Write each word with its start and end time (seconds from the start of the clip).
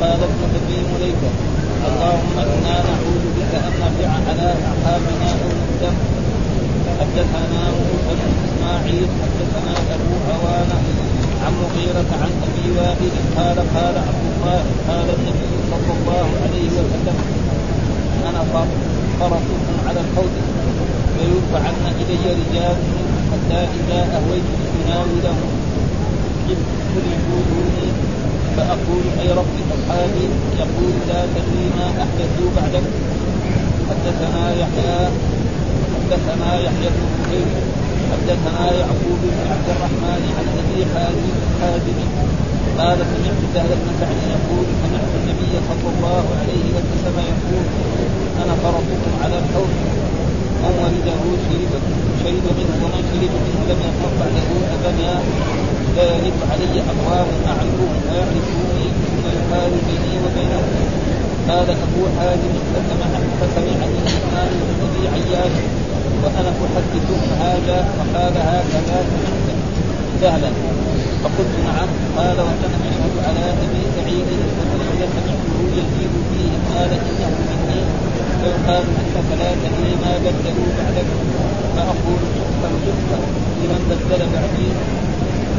قال 0.00 0.20
ابن 0.28 0.40
أبي 0.58 0.78
مليكة. 0.94 1.30
اللهم 1.88 2.36
إنا 2.54 2.74
نعوذ 2.88 3.24
بك 3.36 3.52
أن 3.66 3.72
نرجع 3.80 4.10
على 4.28 4.48
أعقابنا 4.66 5.28
أو 5.42 5.48
نقدم 5.60 5.94
حدثنا 6.98 7.62
موسى 7.76 8.12
بن 8.20 8.30
إسماعيل 8.46 9.08
حدثنا 9.22 9.74
أبو 9.94 10.14
هوانه 10.30 10.82
عن 11.44 11.52
مغيرة 11.62 12.10
عن 12.22 12.30
أبي 12.46 12.66
وائل 12.78 13.12
قال 13.36 13.58
قال 13.76 13.94
عبد 14.08 14.24
الله 14.32 14.60
قال 14.88 15.08
النبي 15.16 15.52
صلى 15.70 15.92
الله 15.98 16.26
عليه 16.44 16.68
وسلم 16.78 17.16
أنا 18.28 18.42
فرس 19.20 19.48
على 19.86 20.00
الحوض. 20.04 20.34
فيرفعن 21.14 21.84
إلي 22.00 22.16
رجال 22.40 22.76
حتى 23.30 23.60
إذا 23.78 24.00
اهويت 24.16 24.48
اناولهم 24.76 25.50
يقولوني 27.12 27.86
فأقول 28.56 29.04
أي 29.20 29.28
رب 29.40 29.54
أصحابي 29.76 30.26
يقول 30.62 30.94
لا 31.08 31.20
تدري 31.34 31.64
ما 31.76 31.86
احدثوا 32.02 32.48
بعدك. 32.56 32.86
حدثنا 33.90 34.42
يحيى 34.62 34.98
حدثنا 35.94 36.48
يحيى 36.66 36.88
بن 36.96 37.04
بكير 37.14 37.48
حدثنا 38.12 38.64
يعقوب 38.80 39.20
بن 39.22 39.40
عبد 39.52 39.68
الرحمن 39.74 40.22
عن 40.36 40.46
أبي 40.60 40.80
حازم 40.94 41.34
حازم 41.60 41.98
قال 42.78 42.98
سمعت 42.98 43.40
سهل 43.54 43.70
بن 43.82 43.88
سعد 44.00 44.18
يقول 44.34 44.66
سمعت 44.82 45.12
النبي 45.20 45.52
صلى 45.68 45.88
الله 45.94 46.24
عليه 46.40 46.64
وسلم 46.76 47.16
يقول 47.30 47.64
أنا 48.42 48.54
فرطكم 48.62 49.12
على 49.22 49.36
الحوض. 49.38 49.72
من 50.62 50.74
ولده 50.82 51.20
شرب 51.46 51.72
شرب 52.24 52.44
منه 52.58 52.76
ومن 52.84 53.02
شرب 53.10 53.32
منه 53.46 53.60
لم 53.70 53.80
يقم 53.88 54.12
بعده 54.20 54.48
أبدا. 54.74 55.12
يرد 55.96 56.38
علي 56.50 56.76
أقوام 56.92 57.28
أعرفهم 57.50 57.92
ويعرفوني 58.08 58.86
ثم 59.02 59.24
يحال 59.38 59.72
بيني 59.86 60.14
وبينهم. 60.24 60.86
قال 61.48 61.68
أبو 61.70 62.02
حازم 62.18 62.54
فسمع 62.72 63.10
فسمعني 63.40 63.96
عثمان 64.06 64.50
بن 64.60 64.78
ابي 64.86 65.02
عياش 65.14 65.56
وأنا 66.22 66.50
أحدثكم 66.64 67.20
هذا 67.40 67.78
فقال 67.96 68.34
هكذا 68.36 68.98
سهلا 70.20 70.50
فقلت 71.22 71.54
نعم. 71.64 71.88
قال 72.16 72.38
وكان 72.40 72.74
يشهد 72.86 73.14
على 73.26 73.44
أبي 73.64 73.82
سعيد 73.96 74.28
الخدري 74.38 75.06
سمعته 75.14 75.58
يزيد 75.78 76.14
فيه. 76.30 76.52
قال 76.74 76.90
إنه 76.92 77.36
مني. 77.50 77.80
فيقال 78.40 78.84
أنك 79.00 79.28
لا 79.40 79.50
تدري 79.62 79.92
ما 80.02 80.12
بدلوا 80.24 80.70
بعدك. 80.78 81.08
فأقول 81.76 82.20
سحقا 82.34 82.68
سحقا 82.84 83.18
لمن 83.60 83.82
بدل 83.90 84.22
بعدي. 84.34 84.68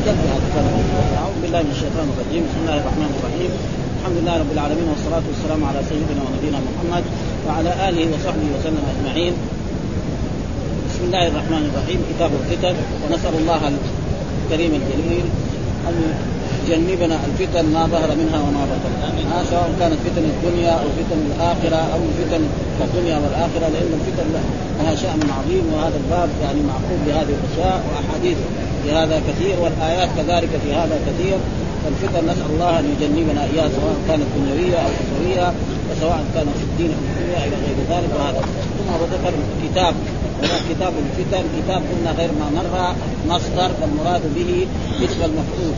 أعوذ 0.05 1.37
بالله 1.41 1.61
من 1.65 1.73
الشيطان 1.73 2.05
الرجيم. 2.13 2.43
بسم 2.45 2.59
الله 2.61 2.77
الرحمن 2.77 3.11
الرحيم. 3.17 3.51
الحمد 3.97 4.17
لله 4.21 4.35
رب 4.43 4.51
العالمين 4.53 4.87
والصلاة 4.93 5.25
والسلام 5.29 5.61
على 5.69 5.79
سيدنا 5.89 6.21
ونبينا 6.25 6.59
محمد 6.67 7.03
وعلى 7.45 7.71
آله 7.89 8.05
وصحبه 8.13 8.47
وسلم 8.53 8.83
أجمعين. 8.93 9.33
بسم 10.89 11.01
الله 11.09 11.23
الرحمن 11.31 11.63
الرحيم. 11.69 11.99
كتاب 12.11 12.31
الفتن. 12.39 12.75
ونسأل 13.01 13.33
الله 13.41 13.61
الكريم 13.73 14.71
الجليل 14.81 15.25
أن 15.89 15.95
يجنبنا 16.69 17.17
الفتن 17.29 17.65
ما 17.73 17.83
ظهر 17.93 18.09
منها 18.21 18.39
وما 18.45 18.63
بطن. 18.71 18.93
آه 19.33 19.43
سواء 19.49 19.69
كانت 19.81 19.99
فتن 20.05 20.25
الدنيا 20.33 20.73
أو 20.81 20.87
فتن 20.97 21.19
الآخرة 21.29 21.81
أو 21.93 22.01
فتن 22.19 22.43
الدنيا 22.85 23.17
والآخرة 23.23 23.65
لأن 23.73 23.91
الفتن 23.99 24.27
لها 24.77 24.93
شأن 25.03 25.21
عظيم 25.37 25.65
وهذا 25.73 25.97
الباب 26.03 26.29
يعني 26.43 26.61
معقوب 26.69 26.99
بهذه 27.07 27.33
الأشياء 27.39 27.77
واحاديث 27.89 28.37
في 28.85 28.91
هذا 28.91 29.21
كثير 29.27 29.55
والآيات 29.59 30.09
كذلك 30.17 30.49
في 30.63 30.73
هذا 30.73 30.99
كثير. 31.07 31.37
فالفتن 31.83 32.25
نسأل 32.25 32.49
الله 32.49 32.79
أن 32.79 32.85
يجنبنا 32.93 33.43
اياها 33.43 33.69
سواء 33.69 33.95
كانت 34.07 34.25
دنيويه 34.37 34.77
أو 34.77 34.89
اخرويه 35.01 35.53
وسواء 35.91 36.23
كانت 36.35 36.55
في 36.59 36.63
الدين 36.63 36.91
أو 36.91 36.99
الدنيا 37.11 37.37
إلى 37.47 37.55
غير 37.65 37.77
ذلك. 37.89 38.09
وهذا 38.19 38.41
ثم 38.77 38.89
ذكر 39.13 39.33
كتاب 39.63 39.95
كتاب 40.69 40.93
الفتن 41.03 41.43
كتاب 41.57 41.81
قلنا 41.89 42.11
غير 42.11 42.29
ما 42.39 42.47
مر 42.55 42.95
مصدر 43.35 43.69
فالمراد 43.81 44.21
به 44.35 44.67
اسم 45.05 45.21
المفعول 45.23 45.75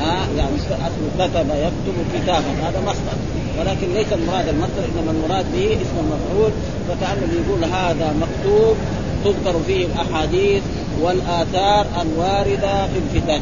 ها؟ 0.00 0.26
يعني 0.36 0.56
اصل 0.56 1.02
كتب 1.18 1.48
يكتب 1.50 1.96
كتابا. 2.14 2.50
هذا 2.62 2.80
مصدر. 2.86 3.18
ولكن 3.58 3.94
ليس 3.94 4.12
المراد 4.12 4.48
المصدر 4.48 4.84
إنما 4.88 5.10
المراد 5.10 5.46
به 5.52 5.66
اسم 5.82 5.96
المفعول 6.04 6.50
فكأنه 6.88 7.32
يقول 7.40 7.64
هذا 7.64 8.14
مكتوب 8.22 8.76
تذكر 9.24 9.60
فيه 9.66 9.86
الأحاديث 9.86 10.62
والآثار 11.00 11.86
الواردة 12.02 12.86
في 12.86 12.98
الفتن. 12.98 13.40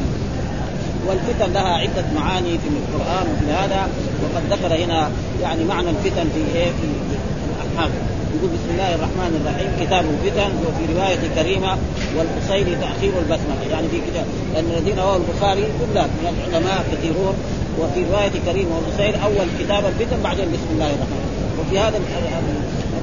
والفتن 1.07 1.53
لها 1.53 1.73
عدة 1.73 2.05
معاني 2.15 2.57
في 2.57 2.67
القرآن 2.67 3.25
وفي 3.31 3.51
هذا 3.51 3.89
وقد 4.23 4.43
ذكر 4.53 4.83
هنا 4.83 5.11
يعني 5.41 5.63
معنى 5.63 5.89
الفتن 5.89 6.27
في 6.33 6.57
إيه؟ 6.57 6.65
في 6.65 6.83
الاحكام 7.77 7.91
يقول 8.35 8.49
بسم 8.49 8.69
الله 8.73 8.95
الرحمن 8.95 9.31
الرحيم 9.39 9.69
كتاب 9.81 10.05
الفتن 10.13 10.51
وفي 10.65 10.83
رواية 10.93 11.23
كريمة 11.35 11.77
والقصيري 12.17 12.75
تأخير 12.75 13.11
البسملة 13.23 13.63
يعني 13.71 13.87
في 13.87 13.97
كتاب 14.07 14.25
لأن 14.53 14.65
الذين 14.77 14.99
رواه 14.99 15.17
البخاري 15.21 15.63
كلهم 15.79 16.09
من 16.17 16.25
العلماء 16.33 16.85
كثيرون. 16.91 17.35
وفي 17.79 17.99
رواية 18.11 18.35
كريمة 18.45 18.71
والقصيري 18.75 19.17
أول 19.25 19.47
كتاب 19.59 19.83
الفتن 19.85 20.17
بعدين 20.23 20.45
بسم 20.55 20.69
الله 20.73 20.89
الرحمن 20.95 21.21
الرحيم. 21.23 21.59
وفي 21.59 21.79
هذا 21.79 21.97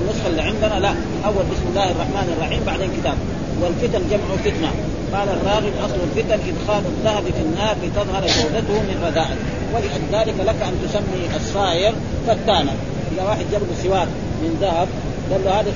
النسخة 0.04 0.26
اللي 0.26 0.42
عندنا 0.42 0.80
لا 0.80 0.94
أول 1.24 1.44
بسم 1.52 1.66
الله 1.70 1.90
الرحمن 1.90 2.36
الرحيم 2.36 2.60
بعدين 2.66 2.90
كتاب. 3.00 3.16
والفتن 3.60 4.02
جمع 4.10 4.28
فتنة. 4.44 4.70
قال 5.14 5.28
الراغب 5.28 5.72
أصل 5.84 5.98
الفتن 6.08 6.38
إدخال 6.50 6.82
الذهب 6.92 7.24
في 7.24 7.42
النار 7.48 7.76
لتظهر 7.82 8.22
جودته 8.22 8.76
من 8.88 8.96
رذائل. 9.06 9.36
ولذلك 9.74 10.34
لك 10.40 10.60
أن 10.68 10.74
تسمي 10.84 11.36
الصاير 11.36 11.92
فتانا. 12.26 12.72
إذا 13.12 13.22
واحد 13.22 13.44
جاب 13.52 13.60
له 13.60 13.82
سوار 13.82 14.06
من 14.42 14.58
ذهب 14.60 14.88
قال 15.30 15.44
له 15.44 15.60
هذا 15.60 15.72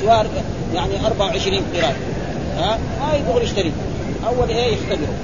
سوار 0.00 0.26
يعني 0.74 1.06
24 1.06 1.62
قراد 1.74 1.96
ها؟ 2.58 2.78
ما 3.00 3.14
يبغوا 3.14 3.40
يشتري. 3.40 3.72
أول 4.26 4.48
إيه؟ 4.48 4.74
يختبروا 4.74 5.14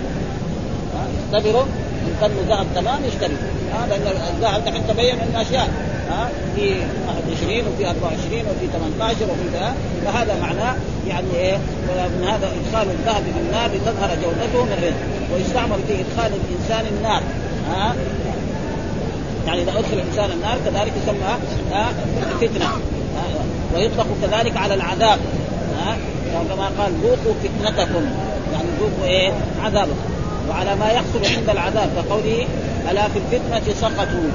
ها؟ 0.95 1.07
يختبروا 1.19 1.63
إن 2.07 2.17
كان 2.21 2.31
ذهب 2.49 2.67
تمام 2.75 3.05
يشتري. 3.05 3.37
هذا 3.75 3.95
الذهب 4.35 4.65
دحين 4.65 4.83
تبين 4.89 5.19
إنه 5.21 5.43
أشياء. 5.43 5.94
ها 6.11 6.29
في 6.57 6.75
21 7.07 7.59
وفي 7.75 7.87
24 7.87 8.41
وفي 8.41 8.67
18 8.99 9.17
وفي 9.25 9.49
ذا 9.53 9.75
فهذا 10.05 10.41
معناه 10.43 10.75
يعني 11.09 11.27
إيه 11.37 11.57
من 12.21 12.25
هذا 12.29 12.49
إدخال 12.59 12.87
الذهب 12.91 13.23
في 13.23 13.41
النار 13.41 13.71
لتظهر 13.75 14.09
جودته 14.23 14.65
من 14.65 14.73
الرزق 14.73 15.35
ويستعمل 15.35 15.79
في 15.89 15.95
إدخال 15.95 16.33
الإنسان 16.41 16.97
النار 16.97 17.23
ها. 17.71 17.95
يعني 19.47 19.63
إذا 19.63 19.71
أدخل 19.79 19.93
الإنسان 19.93 20.31
النار 20.31 20.59
كذلك 20.65 20.93
يسمى 21.03 21.35
فتنة 22.41 22.67
ويطلق 23.75 24.07
كذلك 24.23 24.57
على 24.57 24.75
العذاب 24.75 25.19
ها. 25.79 25.97
كما 26.55 26.71
قال 26.79 26.93
ذوقوا 27.03 27.35
فتنتكم 27.43 28.05
يعني 28.53 28.69
ذوقوا 28.81 29.05
إيه 29.05 29.33
عذابكم. 29.65 30.15
وعلى 30.51 30.77
ما 30.77 30.87
يحصل 30.91 31.37
عند 31.37 31.49
العذاب 31.49 31.89
كقوله 31.97 32.47
ألا 32.91 33.09
في 33.09 33.19
الفتنة 33.19 33.75
سقطوا؟ 33.81 34.31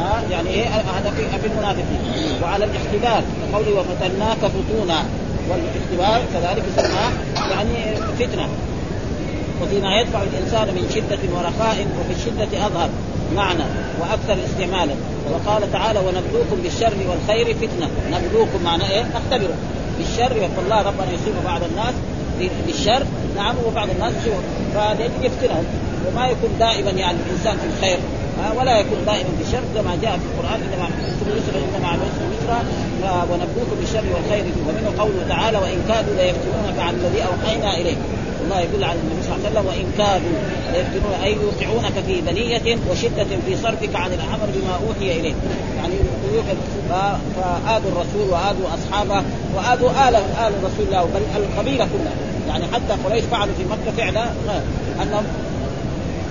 ها 0.00 0.22
يعني 0.30 0.48
إيه 0.48 0.66
هذا 0.66 1.10
في 1.16 1.40
في 1.40 1.46
المنافقين. 1.46 2.00
وعلى 2.42 2.64
الاختبار 2.64 3.22
كقوله 3.52 3.80
وفتناك 3.80 4.38
فتونا. 4.38 5.04
والاختبار 5.50 6.22
كذلك 6.34 6.64
يسمى 6.72 7.06
يعني 7.50 7.96
فتنة. 8.18 8.48
وفيما 9.62 10.00
يدفع 10.00 10.22
الإنسان 10.22 10.74
من 10.74 10.90
شدة 10.94 11.22
ورخاء 11.34 11.86
وفي 12.00 12.12
الشدة 12.18 12.66
أظهر 12.66 12.88
معنى 13.36 13.64
وأكثر 14.00 14.36
استعمالا. 14.44 14.94
وقال 15.32 15.72
تعالى 15.72 15.98
ونبلوكم 15.98 16.62
بالشر 16.62 16.92
والخير 17.08 17.54
فتنة. 17.54 17.90
نبلوكم 18.12 18.62
معنى 18.64 18.90
إيه؟ 18.90 19.02
نختبره. 19.02 19.54
بالشر 19.98 20.48
فالله 20.56 20.82
ربنا 20.82 21.06
يصيب 21.12 21.34
بعض 21.44 21.60
الناس 21.70 21.94
بالشر. 22.66 23.06
نعم 23.36 23.54
وبعض 23.66 23.88
الناس 23.90 24.12
يصيب 24.12 24.32
فهذا 24.74 25.04
يفتنهم. 25.22 25.64
وما 26.06 26.26
يكون 26.26 26.50
دائما 26.58 26.90
يعني 26.90 27.18
الإنسان 27.26 27.56
في 27.56 27.66
الخير. 27.76 27.98
ولا 28.58 28.78
يكون 28.78 28.98
دائما 29.06 29.30
بالشر 29.38 29.62
كما 29.74 29.98
جاء 30.02 30.18
في 30.18 30.26
القرآن 30.30 30.60
إنما 30.66 30.86
كل 31.20 31.30
يسر 31.38 31.54
إنما 31.68 31.88
على 31.88 31.98
العسر 32.02 32.24
يسرا 32.36 32.60
ونبلوكم 33.30 33.76
بالشر 33.80 34.04
والخير 34.14 34.44
ومنه 34.68 34.92
قوله 34.98 35.24
تعالى 35.28 35.58
وإن 35.58 35.78
كادوا 35.88 36.14
ليفتنونك 36.14 36.78
عن 36.78 36.94
الذي 36.94 37.22
أوحينا 37.22 37.76
إليك 37.76 37.98
الله 38.44 38.60
يدل 38.60 38.84
على 38.84 38.98
النبي 38.98 39.22
صلى 39.22 39.36
الله 39.36 39.46
عليه 39.46 39.50
وسلم 39.50 39.66
وإن 39.66 39.86
كادوا 39.98 40.36
ليفتنون 40.72 41.14
أي 41.22 41.32
يوقعونك 41.32 41.92
في 42.06 42.20
بنية 42.20 42.78
وشدة 42.90 43.26
في 43.46 43.56
صرفك 43.62 43.96
عن 43.96 44.12
الأمر 44.12 44.48
بما 44.54 44.74
أوحي 44.86 45.20
إليك 45.20 45.34
يعني 45.76 45.94
فآذوا 47.36 47.90
الرسول 47.92 48.30
وآذوا 48.30 48.66
أصحابه 48.74 49.22
وآذوا 49.54 50.08
آل 50.08 50.14
آل 50.16 50.52
رسول 50.64 50.86
الله 50.86 51.04
بل 51.04 51.22
القبيلة 51.36 51.84
كلها. 51.84 52.14
يعني 52.48 52.64
حتى 52.72 53.02
قريش 53.04 53.24
فعلوا 53.24 53.54
في 53.58 53.64
مكة 53.64 53.96
فعلا 53.96 54.24
أنهم 55.02 55.24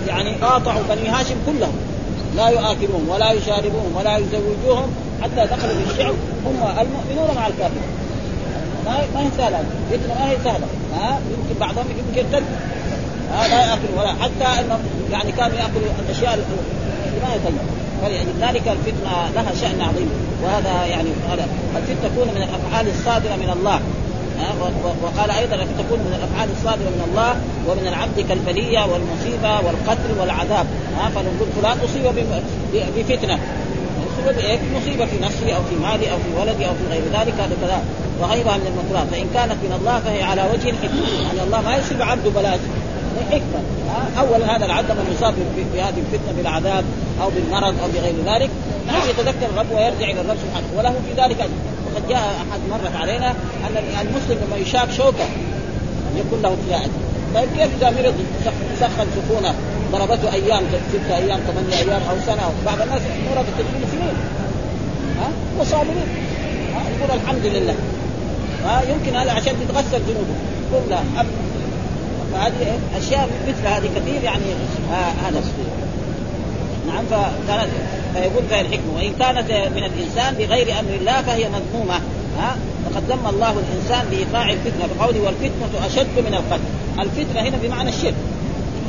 يعني 0.07 0.35
قاطعوا 0.35 0.81
بني 0.89 1.09
هاشم 1.09 1.35
كلهم. 1.45 1.73
لا 2.35 2.49
يآكلون 2.49 3.05
ولا 3.09 3.31
يشاربون 3.31 3.93
ولا 3.95 4.17
يزوجوهم 4.17 4.91
حتى 5.21 5.45
دخلوا 5.45 5.73
في 5.73 5.91
الشعب 5.91 6.13
هم 6.45 6.55
المؤمنون 6.81 7.35
مع 7.35 7.47
الكافرين. 7.47 7.89
ما 8.85 8.97
ما 9.13 9.21
هي 9.21 9.29
سهلة. 9.37 9.63
ما 10.09 10.31
هي 10.31 10.37
سهلة. 10.43 10.67
ها؟ 10.95 11.19
يمكن 11.29 11.59
بعضهم 11.59 11.85
يمكن 11.89 12.19
يرتد 12.19 12.45
ها؟ 13.31 13.47
لا 13.47 13.69
ياكل 13.69 13.89
ولا 13.97 14.09
حتى 14.09 14.61
إنهم 14.61 14.79
يعني 15.11 15.31
كانوا 15.31 15.57
يأكلوا 15.57 15.91
الأشياء 16.05 16.39
ما 17.21 17.33
هي 17.33 17.39
طيبه 17.39 17.79
فلذلك 18.01 18.67
الفتنة 18.67 19.29
لها 19.35 19.51
شأن 19.61 19.81
عظيم. 19.81 20.09
وهذا 20.43 20.85
يعني 20.85 21.09
هذا 21.31 21.47
الفتنة 21.75 22.09
تكون 22.09 22.27
من 22.27 22.41
الأفعال 22.41 22.87
الصادرة 22.87 23.35
من 23.35 23.49
الله. 23.59 23.79
وقال 25.03 25.31
أيضا 25.31 25.55
تكون 25.55 25.99
من 25.99 26.13
الأفعال 26.19 26.49
الصادره 26.57 26.89
من 26.97 27.03
الله 27.09 27.31
ومن 27.67 27.87
العبد 27.87 28.19
كالبلية 28.29 28.79
والمصيبة 28.79 29.51
والقتل 29.65 30.19
والعذاب. 30.19 30.65
ها 30.97 31.09
فنقول 31.09 31.47
فلان 31.61 31.77
أصيب 31.85 32.05
بفتنة. 32.97 33.39
أصيب 34.09 34.35
بايه؟ 34.35 34.59
مصيبة 34.75 35.05
في 35.05 35.17
نفسه 35.19 35.53
أو 35.55 35.61
في 35.69 35.75
مالي 35.75 36.11
أو 36.11 36.17
في 36.17 36.29
ولدي 36.39 36.65
أو 36.67 36.73
في 36.73 36.85
غير 36.91 37.03
ذلك 37.17 37.33
هذا 37.33 37.55
كذا. 37.61 37.79
وغيرها 38.21 38.57
من 38.57 38.67
المكروهات 38.71 39.07
فإن 39.11 39.27
كانت 39.33 39.59
من 39.65 39.73
الله 39.79 39.99
فهي 39.99 40.23
على 40.23 40.43
وجه 40.53 40.69
الحكمة. 40.69 41.01
يعني 41.25 41.43
الله 41.43 41.61
ما 41.61 41.77
يصيب 41.77 42.01
عبده 42.01 42.29
بلاش 42.29 42.59
حكمة. 43.31 43.61
أولا 44.19 44.55
هذا 44.55 44.65
العبد 44.65 44.91
من 44.91 45.15
يصاب 45.15 45.33
بهذه 45.73 45.99
الفتنة 46.05 46.31
بالعذاب 46.37 46.85
أو 47.21 47.29
بالمرض 47.29 47.75
أو 47.83 47.87
بغير 47.93 48.15
ذلك. 48.25 48.49
يتذكر 49.09 49.45
الرب 49.53 49.71
ويرجع 49.71 50.11
إلى 50.11 50.21
الرب 50.21 50.37
سبحانه 50.45 50.67
وله 50.77 50.89
في 50.89 51.21
ذلك 51.21 51.41
أجر. 51.41 51.49
وقد 51.99 52.09
جاء 52.09 52.19
أحد 52.19 52.59
مرت 52.69 52.95
علينا 52.95 53.31
أن 53.31 53.77
المسلم 54.01 54.37
لما 54.47 54.57
يشاك 54.57 54.91
شوكة 54.91 55.25
يكون 56.17 56.41
له 56.41 56.57
فيها 56.67 56.81
طيب 57.35 57.49
كيف 57.57 57.69
إذا 57.77 57.89
مرض 57.89 58.15
سخن 58.79 59.07
سخونة 59.15 59.53
ضربته 59.91 60.33
أيام 60.33 60.63
ستة 60.93 61.17
أيام 61.17 61.39
ثمانية 61.39 61.91
أيام 61.91 62.01
أو 62.09 62.15
سنة. 62.25 62.51
بعض 62.65 62.81
الناس 62.81 63.01
مرض 63.29 63.45
تدخل 63.57 63.91
سنين. 63.91 64.13
ها؟ 65.19 65.29
وصابرين 65.59 66.07
يقول 66.99 67.19
الحمد 67.21 67.45
لله. 67.45 67.75
ها؟ 68.65 68.81
يمكن 68.81 69.15
هذا 69.15 69.31
عشان 69.31 69.53
تتغسل 69.67 70.01
ذنوبه 70.01 70.35
كلها 70.71 71.25
فهذه 72.33 72.79
أشياء 72.97 73.29
مثل 73.47 73.67
هذه 73.67 73.89
كثير 73.95 74.23
يعني 74.23 74.43
آه 74.91 75.27
هذا. 75.27 75.41
نعم 76.87 77.05
فكانت 77.05 77.69
فيقول 78.13 78.43
فيها 78.49 78.61
الحكمة. 78.61 78.95
وإن 78.95 79.13
كانت 79.19 79.51
من 79.51 79.83
الإنسان 79.83 80.33
بغير 80.33 80.79
أمر 80.79 80.93
الله 80.99 81.21
فهي 81.21 81.49
مذمومة. 81.49 81.99
ها؟ 82.39 82.55
فقد 82.85 83.03
ذم 83.09 83.27
الله 83.29 83.51
الإنسان 83.51 84.05
بإيقاع 84.11 84.49
الفتنة. 84.49 84.87
بقوله 84.95 85.21
والفتنة 85.21 85.85
أشد 85.85 86.19
من 86.27 86.33
القتل. 86.33 86.63
الفتنة 86.99 87.41
هنا 87.41 87.57
بمعنى 87.63 87.89
الشرك. 87.89 88.13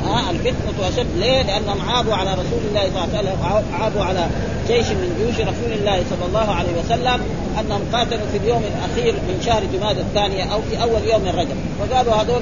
ها؟ 0.05 0.31
الفتنة 0.31 0.87
أشد. 0.89 1.07
ليه؟ 1.17 1.41
لأنهم 1.41 1.89
عابوا 1.89 2.13
على 2.13 2.33
رسول 2.33 2.61
الله 2.69 2.81
صلى 2.81 3.03
الله 3.03 3.17
عليه 3.17 3.19
وسلم 3.19 3.37
عابوا 3.81 4.03
على 4.03 4.27
جيش 4.67 4.87
من 4.87 5.15
جيوش 5.19 5.35
رسول 5.35 5.71
الله 5.79 6.03
صلى 6.09 6.25
الله 6.27 6.51
عليه 6.51 6.73
وسلم 6.79 7.21
أنهم 7.59 7.81
قاتلوا 7.93 8.27
في 8.31 8.37
اليوم 8.37 8.63
الأخير 8.63 9.13
من 9.13 9.41
شهر 9.45 9.63
جماد 9.73 9.97
الثانية 9.97 10.53
أو 10.53 10.61
في 10.61 10.81
أول 10.81 11.01
يوم 11.11 11.21
من 11.21 11.33
رجب. 11.39 11.55
فقالوا 11.79 12.13
هذول 12.13 12.41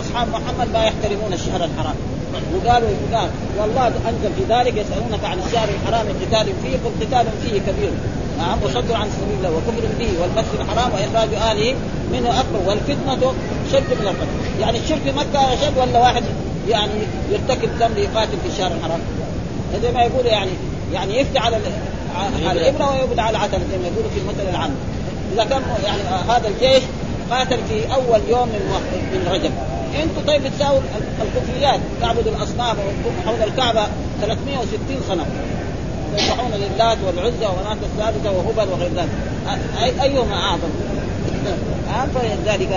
أصحاب 0.00 0.28
محمد 0.28 0.68
لا 0.72 0.84
يحترمون 0.84 1.32
الشهر 1.32 1.64
الحرام. 1.64 1.94
وقالوا 2.54 2.88
قال 3.14 3.30
والله 3.58 3.86
أنزل 3.86 4.30
في 4.36 4.44
ذلك 4.54 4.74
يسألونك 4.76 5.24
عن 5.24 5.38
الشهر 5.46 5.68
الحرام 5.68 6.06
قتال 6.06 6.46
فيه 6.62 6.76
قل 6.84 6.92
قتال 7.00 7.26
فيه 7.42 7.60
كبير. 7.60 7.92
نعم 8.38 8.58
وصد 8.62 8.92
عن 8.92 9.08
سبيل 9.20 9.36
الله 9.38 9.50
وكفر 9.50 9.86
به 9.98 10.08
والمسجد 10.20 10.60
الحرام 10.60 10.90
وإخراج 10.92 11.34
اهله 11.34 11.74
منه 12.12 12.40
أكبر 12.40 12.60
والفتنة 12.66 13.32
شد 13.72 13.90
من 14.00 14.06
القتل. 14.06 14.60
يعني 14.60 14.78
الشرك 14.78 14.98
في 15.04 15.12
مكة 15.12 15.54
أشد 15.54 15.78
ولا 15.78 15.98
واحد 15.98 16.22
يعني 16.68 16.92
يرتكب 17.30 17.68
ذنب 17.80 17.98
يقاتل 17.98 18.38
في 18.42 18.52
الشهر 18.52 18.72
الحرام؟ 18.72 19.00
زي 19.82 19.92
ما 19.92 20.02
يقول 20.02 20.26
يعني 20.26 20.50
يعني 20.92 21.20
يفتي 21.20 21.38
على 21.38 21.56
على 22.46 22.60
الإبرة 22.60 22.90
ويبعد 22.90 23.18
على 23.18 23.36
العتبة 23.36 23.62
زي 23.72 23.78
ما 23.78 23.86
يقولوا 23.86 24.10
في 24.10 24.20
المثل 24.20 24.50
العام. 24.50 24.70
إذا 25.34 25.44
كان 25.44 25.62
يعني 25.84 26.02
هذا 26.28 26.48
الجيش 26.48 26.82
قاتل 27.30 27.58
في 27.68 27.94
أول 27.94 28.20
يوم 28.28 28.48
من 28.48 28.62
من 29.12 29.32
رجب. 29.32 29.52
أنتم 29.94 30.26
طيب 30.26 30.42
بتساووا 30.42 30.80
الكفريات 31.22 31.80
تعبدوا 32.00 32.32
الأصنام 32.32 32.76
حول 33.26 33.42
الكعبة 33.42 33.86
360 34.20 34.78
صنم. 35.08 35.26
يذبحون 36.16 36.50
للات 36.50 36.98
والعزى 37.06 37.46
ومناة 37.46 37.76
الثالثة 37.82 38.30
وهبل 38.30 38.72
وغير 38.72 38.90
ذلك. 38.96 39.08
أي 39.82 40.02
أيهما 40.02 40.34
أعظم؟ 40.34 40.70
فلذلك 42.14 42.72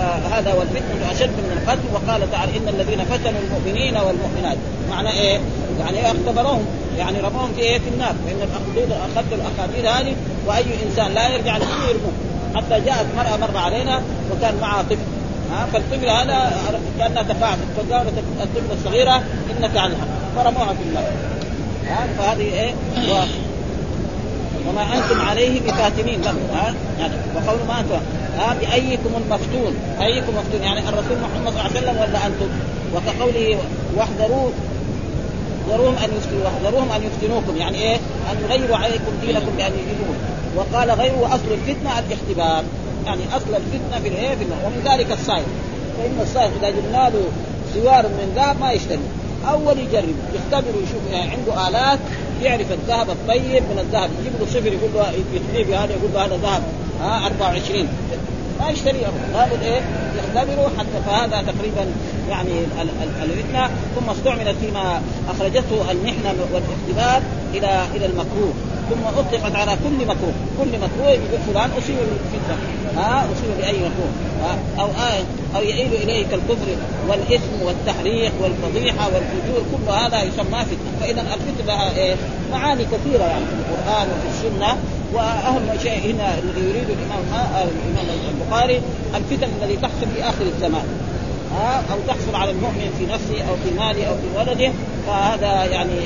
آه 0.00 0.02
هذا 0.02 0.54
والفتنة 0.54 1.12
أشد 1.12 1.30
من 1.30 1.62
القتل 1.62 1.82
وقال 1.94 2.30
تعالى 2.30 2.52
إن 2.58 2.68
الذين 2.68 3.04
فتنوا 3.04 3.40
المؤمنين 3.40 3.96
والمؤمنات. 3.96 4.56
معنى 4.90 5.10
إيه؟ 5.10 5.40
يعني 5.80 6.06
اختبروهم؟ 6.06 6.64
يعني 6.98 7.20
رموهم 7.20 7.52
في 7.56 7.60
إيه؟ 7.60 7.78
في 7.78 7.88
النار. 7.94 8.14
فإن 8.26 8.48
الأخدود 8.48 8.92
أخذت 8.92 9.32
الأخاديد 9.32 9.86
هذه 9.86 10.16
وأي 10.46 10.64
إنسان 10.88 11.14
لا 11.14 11.28
يرجع 11.28 11.56
لدينه 11.56 11.84
يرموه. 11.88 12.12
حتى 12.54 12.80
جاءت 12.80 13.06
مرأة 13.16 13.36
مر 13.36 13.56
علينا 13.56 14.02
وكان 14.32 14.54
معها 14.60 14.82
طفل. 14.82 15.17
ها 15.52 15.66
فالطفل 15.72 16.08
هذا 16.08 16.52
كأنها 16.98 17.22
تفاعلت 17.22 17.58
فقالت 17.76 18.18
الطفله 18.18 18.74
الصغيرة 18.74 19.22
إنك 19.50 19.76
عن 19.76 19.90
الحق 19.90 20.08
فرموها 20.36 20.74
في 20.74 20.98
ها 21.88 22.06
فهذه 22.18 22.42
إيه؟ 22.42 22.72
و... 22.96 23.24
وما 24.68 24.82
أنتم 24.82 25.20
عليه 25.20 25.60
بفاتنين 25.60 26.20
لهم 26.22 26.36
ها؟ 26.54 26.74
يعني 27.00 27.14
وقول 27.34 27.58
ما 27.68 27.80
أنتم. 27.80 28.00
ها 28.38 28.54
بأيكم 28.60 29.10
المفتون. 29.16 29.74
أيكم 30.00 30.32
مفتون 30.36 30.62
يعني 30.62 30.80
الرسول 30.80 31.16
محمد 31.22 31.52
صلى 31.52 31.60
الله 31.60 31.62
عليه 31.62 31.78
وسلم 31.78 31.96
ولا 31.96 32.26
أنتم؟ 32.26 32.48
وكقوله 32.94 33.58
واحذروا 33.96 34.50
واحذروهم 35.68 35.94
أن 36.04 36.10
يفتنوا 36.16 36.44
واحذروهم 36.44 36.92
أن 36.92 37.02
يفتنوكم. 37.02 37.56
يعني 37.56 37.78
إيه؟ 37.82 37.96
أن 38.32 38.36
يغيروا 38.44 38.76
عليكم 38.76 39.12
دينكم 39.26 39.52
بأن 39.56 39.72
يجيبوه. 39.72 40.16
وقال 40.56 40.90
غيره 40.90 41.26
أصل 41.26 41.52
الفتنة 41.52 41.90
الاختبار 41.98 42.64
يعني 43.08 43.22
أصل 43.36 43.54
الفتنة 43.56 44.00
في 44.02 44.08
الايه 44.08 44.36
ومن 44.64 44.82
ذلك 44.84 45.12
الصائد 45.12 45.44
فإن 45.98 46.18
الصائد 46.22 46.50
إذا 46.58 46.70
جبنا 46.70 47.10
له 47.10 47.24
سوار 47.74 48.02
من 48.02 48.32
ذهب 48.36 48.60
ما 48.60 48.72
يشتري. 48.72 48.98
أول 49.50 49.78
يجرب 49.78 50.14
يختبر 50.34 50.76
ويشوف 50.76 51.02
يعني 51.12 51.30
عنده 51.30 51.68
آلات 51.68 51.98
يعرف 52.42 52.72
الذهب 52.72 53.10
الطيب 53.10 53.62
من 53.62 53.78
الذهب. 53.78 54.10
يجيب 54.20 54.32
له 54.40 54.46
صفر 54.46 54.72
يقول 54.72 54.90
له 54.94 55.12
يثنيه 55.34 55.64
بهذا 55.64 55.92
يقول 55.92 56.10
له 56.14 56.24
هذا 56.24 56.36
ذهب 56.36 56.62
ها 57.00 57.26
24 57.26 57.88
ما 58.60 58.70
يشتري 58.70 58.98
لابد 59.00 59.62
إيه؟ 59.62 59.80
يختبره 60.18 60.70
حتى 60.78 61.02
فهذا 61.06 61.52
تقريبا 61.52 61.86
يعني 62.30 62.52
الفتنه 63.22 63.70
ثم 63.96 64.10
استعملت 64.10 64.56
فيما 64.60 65.02
أخرجته 65.30 65.90
المحنة 65.90 66.34
والإختبار 66.52 67.22
إلى 67.54 67.84
إلى 67.94 68.06
المكروه. 68.06 68.52
ثم 68.90 69.18
أطلقت 69.18 69.54
على 69.54 69.76
كل 69.84 70.06
مكروه. 70.06 70.32
كل 70.58 70.68
مكروه 70.78 71.10
يقول 71.10 71.40
فلان 71.46 71.70
أصيب 71.78 71.96
بالفتنه 71.96 72.56
ها؟ 72.96 73.24
أصيب 73.24 73.50
بأي 73.58 73.76
مكروه. 73.76 74.12
أو 74.80 74.86
آية 74.86 75.24
أو 75.56 75.62
يئيل 75.62 75.92
اليه 76.02 76.26
كالكفر 76.26 76.76
والإثم 77.08 77.62
والتحريق 77.64 78.32
والفضيحة 78.42 79.06
والفجور. 79.06 79.62
كل 79.72 79.92
هذا 79.92 80.22
يسمى 80.22 80.64
فتنه 80.64 80.92
فإذا 81.00 81.20
الفتنه 81.20 81.66
لها 81.66 81.96
إيه؟ 81.96 82.14
معاني 82.52 82.84
كثيرة 82.84 83.24
يعني 83.24 83.44
في 83.44 83.52
القرآن 83.52 84.08
وفي 84.08 84.28
السنة. 84.28 84.76
وأهم 85.14 85.78
شيء 85.82 86.14
هنا 86.14 86.38
الذي 86.38 86.60
يريد 86.60 86.90
الإمام 86.90 87.22
الإمام 87.54 88.06
البخاري 88.34 88.80
الفتن 89.14 89.48
الذي 89.62 89.76
تحصل 89.76 90.06
في 90.16 90.22
آخر 90.22 90.42
الزمان. 90.42 90.86
أو 91.92 91.98
تحصل 92.08 92.34
على 92.34 92.50
المؤمن 92.50 92.94
في 92.98 93.06
نفسه 93.06 93.48
أو 93.50 93.56
في 93.64 93.70
ماله 93.78 94.04
أو 94.06 94.14
في 94.14 94.38
ولده 94.38 94.72
فهذا 95.06 95.64
يعني 95.64 95.98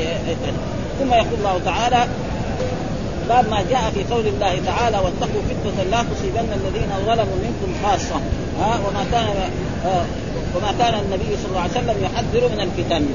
ثم 0.99 1.13
يقول 1.13 1.39
الله 1.39 1.61
تعالى 1.65 2.07
باب 3.29 3.51
ما 3.51 3.65
جاء 3.71 3.91
في 3.95 4.15
قول 4.15 4.27
الله 4.27 4.61
تعالى 4.67 4.97
واتقوا 4.97 5.43
فتنة 5.49 5.83
لا 5.91 6.03
تصيبن 6.03 6.49
الذين 6.53 6.91
ظلموا 7.07 7.37
منكم 7.45 7.75
خاصة. 7.85 8.21
ها 8.61 8.81
وما 8.87 9.05
كان 9.13 9.27
آه 9.87 10.05
وما 10.57 10.75
كان 10.79 10.95
النبي 10.95 11.37
صلى 11.37 11.49
الله 11.49 11.61
عليه 11.61 11.71
وسلم 11.71 11.97
يحذر 12.05 12.49
من 12.49 12.61
الفتن. 12.61 13.07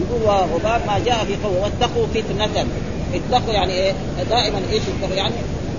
يقول 0.00 0.48
وباب 0.54 0.80
ما 0.86 0.98
جاء 1.06 1.24
في 1.24 1.34
قول 1.44 1.56
واتقوا 1.56 2.06
فتنة. 2.14 2.66
اتقوا 3.16 3.54
يعني 3.54 3.72
إيه؟ 3.72 3.92
دائما 4.30 4.58
إيش 4.72 4.82
اتقوا 4.82 5.16
يعني؟ 5.16 5.34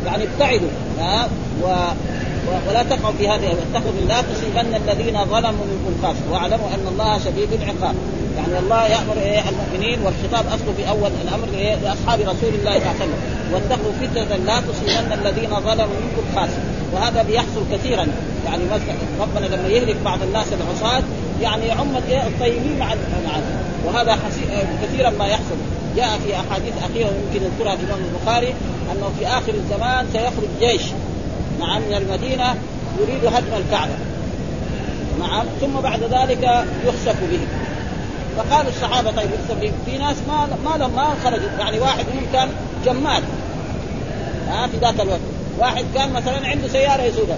يعني 0.06 0.24
ابتعدوا. 0.24 0.70
ها؟ 1.00 1.28
و 1.64 1.68
ولا 2.70 2.84
تقعوا 2.84 3.14
في 3.18 3.30
هذه 3.30 3.48
واتقوا 3.48 3.92
لا 4.08 4.22
تصيبن 4.22 4.76
الذين 4.76 5.26
ظلموا 5.26 5.66
منكم 5.66 5.94
خاصة 6.02 6.32
واعلموا 6.32 6.68
أن 6.68 6.88
الله 6.92 7.20
شديد 7.20 7.54
العقاب. 7.54 7.96
يعني 8.38 8.60
الله 8.60 8.88
يأمر 8.88 9.18
إيه؟ 9.26 9.42
المؤمنين 9.50 10.00
والخطاب. 10.02 10.46
أصله 10.48 10.74
في 10.78 10.90
أول 10.90 11.12
الأمر 11.24 11.48
إيه؟ 11.54 11.76
لأصحاب 11.76 12.20
رسول 12.20 12.54
الله 12.60 12.74
صلى 12.74 12.78
الله 12.78 12.88
عليه 12.90 13.04
وسلم. 13.04 13.20
واتقوا 13.54 13.92
فتنة 14.02 14.36
لا 14.46 14.60
تصيبن 14.60 15.14
الذين 15.14 15.50
ظلموا 15.50 15.96
منكم 16.04 16.36
خاصه 16.36 16.60
وهذا 16.94 17.24
بيحصل 17.24 17.64
كثيرا. 17.72 18.08
يعني 18.46 18.64
مثلا 18.66 18.96
ربنا 19.22 19.56
لما 19.56 19.68
يهلك 19.68 19.96
بعض 20.06 20.22
الناس 20.22 20.48
العصاة 20.54 21.04
يعني 21.42 21.68
يعم 21.68 21.88
الطيبين 22.28 22.80
مع 22.80 22.94
وهذا 23.86 24.18
كثيرا 24.84 25.10
ما 25.10 25.28
يحصل. 25.28 25.56
جاء 25.96 26.20
في 26.26 26.36
أحاديث 26.36 26.74
أخيرة 26.92 27.08
يمكن 27.08 27.46
يذكرها 27.46 27.74
الامام 27.74 28.00
البخاري 28.06 28.54
أنه 28.92 29.12
في 29.20 29.28
آخر 29.28 29.54
الزمان 29.54 30.08
سيخرج 30.14 30.50
جيش 30.60 30.82
نعم 31.60 31.82
من 31.82 31.94
المدينة 31.94 32.56
يريد 33.00 33.26
هدم 33.26 33.54
الكعبة. 33.58 33.94
نعم 35.20 35.46
ثم 35.62 35.82
بعد 35.84 36.00
ذلك 36.04 36.66
يخسف 36.86 37.16
به. 37.32 37.40
فقال 38.38 38.68
الصحابة 38.68 39.12
طيب 39.12 39.30
يخسف 39.32 39.74
في 39.86 39.98
ناس 39.98 40.16
ما 40.28 40.48
ما 40.66 40.78
لهم 40.78 40.96
ما 40.96 41.16
خرجوا. 41.24 41.50
يعني 41.60 41.80
واحد 41.80 42.06
منهم 42.14 42.26
كان 42.34 42.50
جمال. 42.86 43.24
ها 44.50 44.68
في 44.68 44.78
ذاك 44.78 45.02
الوقت. 45.02 45.20
واحد 45.60 45.86
كان 45.96 46.14
مثلا 46.14 46.48
عنده 46.48 46.68
سيارة 46.68 47.02
يسوقها 47.02 47.38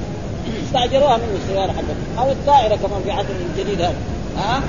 استأجروها 0.67 1.17
منه 1.17 1.37
السيارة 1.43 1.71
حقته. 1.71 2.19
أو 2.19 2.31
الطائرة 2.31 2.75
كمان 2.75 3.01
في 3.03 3.11
عصر 3.11 3.27
الجديد 3.57 3.81
هذا. 3.81 3.95
ها؟ 4.37 4.61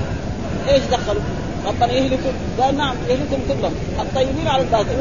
إيش 0.69 0.83
دخلوا؟ 0.93 1.23
ربنا 1.67 1.93
يهلكوا 1.93 2.31
قال 2.61 2.77
نعم 2.77 2.95
يهلكهم 3.09 3.41
كلهم. 3.49 3.75
الطيبين 4.01 4.49
على 4.49 4.63
الباطل 4.63 4.97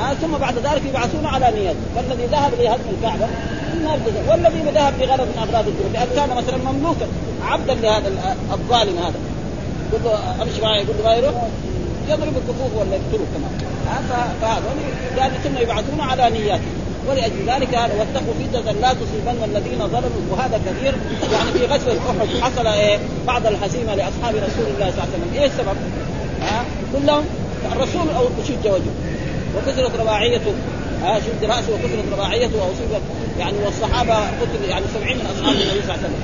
ها 0.00 0.14
ثم 0.14 0.38
بعد 0.38 0.54
ذلك 0.54 0.82
يبعثون 0.88 1.26
على 1.26 1.52
نيات 1.56 1.76
فالذي 1.96 2.26
ذهب 2.26 2.52
لهدم 2.58 2.82
الكعبة 2.98 3.26
النار 3.74 3.98
والذي 4.28 4.60
ذهب 4.74 4.92
لغرض 5.00 5.20
من 5.20 5.38
أغراض 5.38 5.68
الدنيا 5.68 5.92
لأن 5.92 6.08
كان 6.16 6.36
مثلا 6.36 6.72
مملوكا 6.72 7.06
عبدا 7.42 7.74
لهذا 7.74 8.36
الظالم 8.52 8.98
هذا. 8.98 9.18
يقول 9.92 10.04
له 10.04 10.42
امشي 10.42 10.62
معي 10.62 10.82
يقول 10.82 10.96
له 10.98 11.10
غيره. 11.10 11.48
يضرب 12.08 12.32
الكفوف 12.36 12.76
ولا 12.76 12.94
يقتله 12.94 13.26
كمان. 13.34 13.52
فهذا. 14.40 14.62
قال 15.18 15.30
ثم 15.44 15.62
يبعثون 15.62 16.00
على 16.00 16.30
نياتهم 16.30 16.87
ولأجل 17.08 17.40
ذلك 17.46 17.74
هذا 17.74 17.94
واتقوا 17.98 18.34
فتنه 18.40 18.72
لا 18.72 18.92
تصيبن 18.92 19.44
الذين 19.44 19.78
ظلموا. 19.78 20.22
وهذا 20.30 20.60
كثير. 20.66 20.94
يعني 21.32 21.50
في 21.52 21.66
غزوة 21.66 21.98
أحد 22.10 22.28
حصل 22.42 22.66
إيه 22.66 22.98
بعض 23.26 23.46
الهزيمة 23.46 23.94
لأصحاب 23.94 24.34
رسول 24.34 24.66
الله 24.74 24.90
صلى 24.90 25.04
الله 25.04 25.08
عليه 25.08 25.16
وسلم، 25.16 25.30
إيه 25.34 25.46
السبب؟ 25.46 25.76
ها؟ 26.42 26.64
كلهم 26.92 27.24
الرسول 27.72 28.10
أو 28.16 28.24
شج 28.48 28.64
وجهه. 28.68 28.94
وكسرت 29.56 30.00
رباعيته 30.00 30.52
ها؟ 31.02 31.20
شد 31.20 31.44
رأسه 31.44 31.72
وكسرت 31.74 32.12
رباعيته 32.12 32.56
واصيب 32.56 33.02
يعني 33.38 33.58
والصحابة 33.64 34.14
قتل 34.14 34.64
يعني 34.68 34.84
70 34.94 35.16
من 35.16 35.26
أصحاب 35.26 35.54
النبي 35.54 35.82
صلى 35.82 35.82
الله 35.82 35.92
عليه 35.92 36.02
وسلم. 36.02 36.22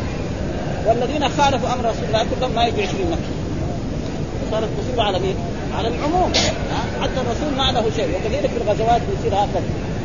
والذين 0.87 1.29
خالفوا 1.29 1.73
أمر 1.75 1.85
رسول 1.91 2.05
الله 2.09 2.27
كلهم 2.39 2.55
ما 2.55 2.67
يجوا 2.67 2.83
20 2.83 3.11
مكة. 3.11 3.31
صارت 4.51 4.69
مصيبه 4.79 5.03
على 5.03 5.19
مين؟ 5.19 5.37
على 5.79 5.89
العموم. 5.89 6.33
حتى 7.03 7.21
الرسول 7.21 7.57
ما 7.57 7.73
له 7.73 7.91
شيء. 7.97 8.09
وكذلك 8.09 8.51
في 8.51 8.57
الغزوات 8.65 9.01
بيصير 9.11 9.35
هكذا. 9.39 9.63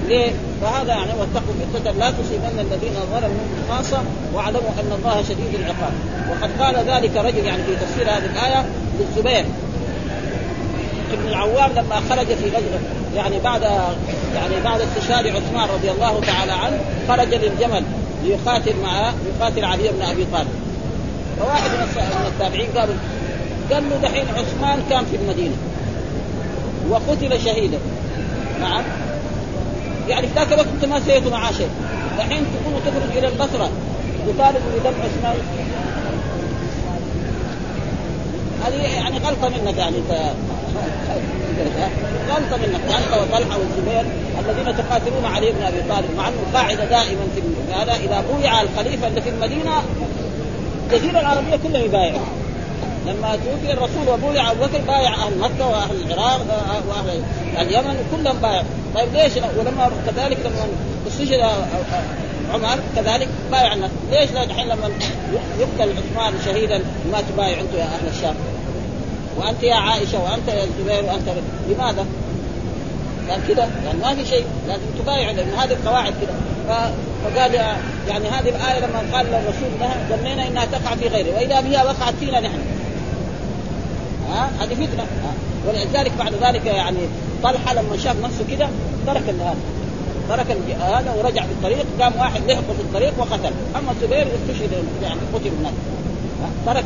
ليه؟ 0.07 0.31
فهذا 0.61 0.93
يعني 0.93 1.11
واتقوا 1.19 1.53
فتنة 1.73 1.91
لا 1.91 2.11
تصيبن 2.11 2.59
الذين 2.59 2.93
ظلموا 3.11 3.45
خاصة 3.69 4.01
واعلموا 4.33 4.69
أن 4.79 4.91
الله 4.97 5.23
شديد 5.23 5.55
العقاب. 5.59 5.93
وقد 6.29 6.49
قال 6.61 6.75
ذلك 6.75 7.17
رجل 7.17 7.45
يعني 7.45 7.63
في 7.63 7.75
تفسير 7.75 8.03
هذه 8.03 8.25
الآية 8.25 8.65
للزبير. 8.99 9.45
ابن 11.13 11.27
العوام 11.27 11.71
لما 11.71 12.01
خرج 12.09 12.25
في 12.25 12.49
غزوة 12.49 12.79
يعني 13.15 13.39
بعد 13.39 13.61
يعني 14.35 14.63
بعد 14.63 14.81
استشهاد 14.81 15.27
عثمان 15.27 15.69
رضي 15.69 15.91
الله 15.91 16.21
تعالى 16.21 16.51
عنه 16.51 16.79
خرج 17.07 17.33
للجمل 17.33 17.83
ليقاتل 18.23 18.73
مع 18.83 19.11
يقاتل 19.35 19.65
علي 19.65 19.87
بن 19.87 20.01
أبي 20.01 20.25
طالب. 20.33 20.49
فواحد 21.39 21.69
من 21.71 22.27
التابعين 22.27 22.69
قالوا 22.77 22.95
قال 23.71 23.83
له 23.89 23.95
دحين 24.03 24.25
عثمان 24.27 24.83
كان 24.89 25.05
في 25.05 25.15
المدينة. 25.15 25.55
وقتل 26.89 27.41
شهيدا. 27.45 27.77
نعم. 28.61 28.83
يعني 30.09 30.27
في 30.27 30.33
ذاك 30.35 30.53
الوقت 30.53 30.67
أنت 30.75 30.85
ما 30.85 30.99
سويتوا 30.99 31.31
معاه 31.31 31.51
شيء 31.51 31.69
الحين 32.15 32.43
تكون 32.43 32.81
تخرج 32.85 33.17
إلى 33.17 33.27
البصرة. 33.27 33.69
تطالب 34.27 34.61
بدم 34.79 34.93
عثمان 35.03 35.37
هذه 38.65 38.75
يعني 38.75 39.17
غلطة 39.17 39.49
منك 39.49 39.77
يعني 39.77 39.97
أنت. 39.97 40.31
غلطة 42.29 42.57
منك. 42.57 42.81
انت 42.85 43.13
وطلحة 43.21 43.57
والزبير 43.59 44.05
الذين 44.39 44.77
تقاتلون 44.77 45.25
علي 45.25 45.51
بن 45.51 45.63
أبي 45.63 45.81
طالب. 45.89 46.17
مع 46.17 46.27
أنه 46.27 46.37
قاعدة 46.53 46.85
دائما 46.85 47.27
في 47.35 47.41
هذا. 47.73 47.93
إذا 47.95 48.23
بويع 48.31 48.61
الخليفة 48.61 49.07
اللي 49.07 49.21
في 49.21 49.29
المدينة 49.29 49.71
الجزيره 50.91 51.19
العربية 51.19 51.55
كلها 51.55 51.81
يبايعوا 51.81 52.38
لما 53.05 53.35
توفي 53.35 53.73
الرسول 53.73 54.09
وبويع 54.09 54.51
أبو 54.51 54.63
بكر 54.63 54.77
بايع 54.87 55.13
أهل 55.13 55.39
مكة 55.39 55.67
وأهل 55.67 56.11
العراق 56.11 56.41
وأهل 56.89 57.23
اليمن 57.59 57.97
كلهم 58.11 58.37
بايع 58.37 58.63
طيب 58.95 59.13
ليش 59.13 59.33
ولما 59.57 59.91
كذلك 60.07 60.37
لما 60.45 60.67
استشهد 61.07 61.39
عمر 62.53 62.79
كذلك 62.95 63.27
بايع 63.51 63.73
الناس. 63.73 63.91
ليش 64.11 64.29
الحين 64.29 64.67
لما 64.67 64.89
يقتل 65.59 65.93
عثمان 65.97 66.33
شهيدا 66.45 66.77
ما 67.11 67.21
تبايع 67.33 67.59
أنتم 67.61 67.77
يا 67.77 67.83
أهل 67.83 68.07
الشام؟ 68.17 68.35
وأنت 69.37 69.63
يا 69.63 69.75
عائشة 69.75 70.23
وأنت 70.23 70.47
يا 70.47 70.63
الزبير 70.63 71.05
وأنت 71.05 71.29
لماذا؟ 71.69 72.05
قال 73.29 73.47
كذا 73.47 73.69
يعني 73.85 73.99
ما 74.01 74.15
في 74.15 74.25
شيء. 74.29 74.45
لازم 74.67 74.81
تبايع 74.99 75.31
لأن 75.31 75.49
هذه 75.49 75.71
القواعد 75.71 76.13
كذا 76.21 76.35
فقال 77.23 77.53
يعني 78.07 78.27
هذه 78.29 78.49
الآية 78.49 78.79
لما 78.79 79.17
قال 79.17 79.25
للرسول 79.25 79.69
لها 79.79 79.95
ظنينا 80.09 80.47
إنها 80.47 80.65
تقع 80.65 80.95
في 80.95 81.07
غيره. 81.07 81.35
وإذا 81.35 81.61
بها 81.61 81.83
وقعت 81.83 82.13
فينا 82.19 82.39
نحن. 82.39 82.59
ها؟ 84.31 84.49
هذه 84.61 84.73
فتنة 84.73 85.05
ولذلك 85.67 86.11
بعد 86.19 86.33
ذلك 86.33 86.65
يعني 86.65 86.99
طلحه 87.43 87.73
لما 87.73 87.97
شاف 87.97 88.15
نفسه 88.23 88.45
كذا 88.49 88.69
ترك 89.07 89.23
هذا 89.29 89.55
ترك 90.29 90.57
هذا 90.81 91.13
ورجع 91.17 91.41
في 91.41 91.51
الطريق 91.51 91.85
قام 92.01 92.13
واحد 92.19 92.41
لحقه 92.47 92.73
في 92.73 92.81
الطريق 92.81 93.13
وقتل. 93.17 93.51
أما 93.75 93.91
الزبير 93.91 94.27
استشهد 94.27 94.71
يعني 95.03 95.19
قتل 95.33 95.47
الناس 95.47 95.73
ترك 96.65 96.83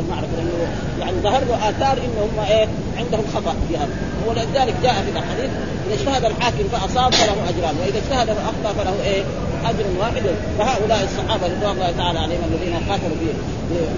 المعركة 0.00 0.28
لأنه 0.36 0.68
يعني 1.00 1.20
ظهر 1.22 1.44
له 1.44 1.68
آثار 1.68 1.98
إنه 1.98 2.24
هم 2.24 2.44
إيه 2.50 2.68
عندهم 2.98 3.24
خطأ 3.34 3.54
في 3.68 3.76
هذا. 3.76 3.88
ولذلك 4.28 4.74
جاء 4.82 4.94
في 4.94 5.18
الحديث 5.18 5.50
إذا 5.86 5.94
اجتهد 5.94 6.24
الحاكم 6.24 6.64
فأصاب 6.72 7.14
فله 7.14 7.48
أجران 7.48 7.74
وإذا 7.80 7.98
اجتهد 7.98 8.26
فاخطا 8.26 8.82
فله 8.82 9.02
إيه 9.04 9.22
أجر 9.64 9.84
واحد. 10.00 10.22
فهؤلاء 10.58 11.04
الصحابة 11.04 11.46
رضوان 11.46 11.72
الله 11.72 11.92
تعالى 11.98 12.18
عليهم 12.18 12.40
الذين 12.52 12.74
قاتلوا 12.88 13.16
في 13.20 13.26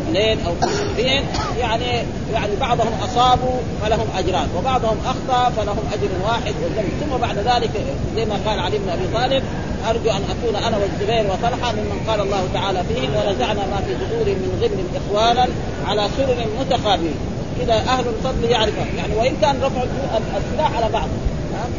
اثنين 0.09 0.47
أو 0.47 0.53
اثنين 0.63 1.23
يعني 1.59 1.85
يعني 2.33 2.57
بعضهم 2.61 2.93
أصابوا 3.05 3.57
فلهم 3.83 4.07
أجران 4.17 4.49
وبعضهم 4.59 4.97
أخطأ 5.07 5.51
فلهم 5.51 5.85
أجر 5.93 6.09
واحد. 6.25 6.55
ثم 7.01 7.17
بعد 7.17 7.39
ذلك 7.39 7.71
زي 8.17 8.25
ما 8.25 8.37
قال 8.47 8.61
علي 8.61 8.79
بن 8.79 8.89
أبي 8.89 9.07
طالب 9.15 9.43
أرجو 9.91 10.11
أن 10.11 10.23
أكون 10.31 10.57
أنا 10.57 10.77
والزبير 10.77 11.33
وطلحه 11.33 11.73
ممن 11.73 12.01
قال 12.09 12.21
الله 12.21 12.49
تعالى 12.55 12.85
فيهم 12.85 13.11
ونزعنا 13.17 13.61
ما 13.61 13.83
في 13.87 13.95
صدورهم 13.95 14.39
من 14.39 14.59
غل 14.63 14.71
إخوانا 15.01 15.47
على 15.87 16.09
سرر 16.17 16.47
متقابلين. 16.61 17.15
كذا 17.61 17.75
أهل 17.75 18.05
الفضل 18.09 18.51
يعرفه 18.51 18.87
يعني 18.97 19.15
وإن 19.17 19.37
كان 19.43 19.63
رفع 19.63 19.83
السلاح 20.37 20.77
على 20.77 20.93
بعض 20.93 21.09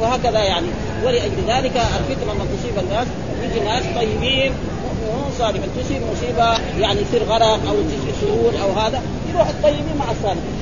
وهكذا 0.02 0.40
يعني. 0.40 0.68
ولأجل 1.06 1.38
ذلك 1.48 1.76
الفتنة 1.76 2.34
لما 2.34 2.46
تصيب 2.46 2.80
الناس. 2.80 3.08
يجي 3.44 3.60
ناس 3.60 3.84
طيبين 3.96 4.52
مؤمنون 4.84 5.32
صالحين. 5.40 5.70
تصيب 5.80 6.02
مصيبة 6.12 6.48
يعني 6.80 7.02
يصير 7.02 7.24
غرق 7.24 7.60
أو 7.70 7.76
تصير 7.90 8.14
سهول 8.22 8.54
أو 8.62 8.80
هذا 8.80 9.02
يروح 9.34 9.48
الطيبين 9.48 9.98
مع 10.00 10.12
الصالحين. 10.12 10.54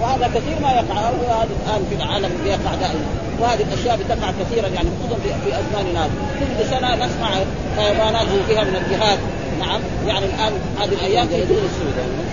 وهذا 0.00 0.26
كثير 0.26 0.60
ما 0.62 0.70
يقع 0.72 1.00
وهذا 1.10 1.48
الآن 1.64 1.86
في 1.90 1.94
العالم 1.94 2.30
يقع 2.46 2.74
دائما. 2.74 3.06
وهذه 3.40 3.62
الأشياء 3.62 3.96
بتقع 3.96 4.30
كثيرا 4.40 4.68
يعني 4.68 4.88
خصوصا 5.00 5.20
في, 5.22 5.30
ازماننا 5.60 6.08
كل 6.40 6.64
سنه 6.70 6.94
نسمع 6.94 7.30
حيوانات 7.76 8.26
فيها 8.48 8.64
من 8.64 8.76
الجهاد. 8.76 9.18
نعم 9.60 9.80
يعني 10.06 10.26
الآن 10.26 10.52
هذه 10.80 10.92
الأيام 10.92 11.28
في 11.28 11.36
السودان 11.36 12.30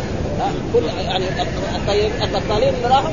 كل 0.74 0.84
يعني 1.06 1.26
الطيب 1.76 2.12
الطالين 2.36 2.74
اللي 2.74 2.88
راحوا 2.88 3.12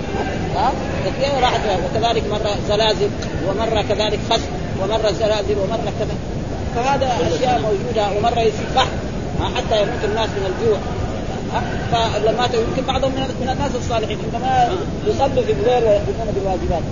ها 0.57 0.73
كثير 1.07 1.41
راحت 1.43 1.61
وكذلك 1.85 2.23
مرة 2.31 2.57
زلازل 2.69 3.11
ومرة 3.49 3.85
كذلك 3.89 4.19
خسف 4.31 4.49
ومرة 4.83 5.13
زلازل 5.13 5.59
ومرة 5.59 5.93
كذا. 5.99 6.34
فهذا 6.75 7.07
أشياء 7.35 7.61
موجودة 7.61 8.19
ومرة 8.19 8.41
يصير 8.41 8.67
بحر 8.77 8.89
حتى 9.57 9.83
يموت 9.83 10.05
الناس 10.05 10.29
من 10.29 10.53
الجوع. 10.53 10.79
فلما 11.93 12.45
يمكن 12.45 12.83
بعضهم 12.87 13.13
من 13.13 13.49
الناس 13.53 13.71
الصالحين 13.75 14.19
عندما 14.25 14.69
يصلوا 15.07 15.43
في 15.47 15.53
الليل 15.53 15.85
ويقومون 15.85 16.29
بالواجبات. 16.35 16.83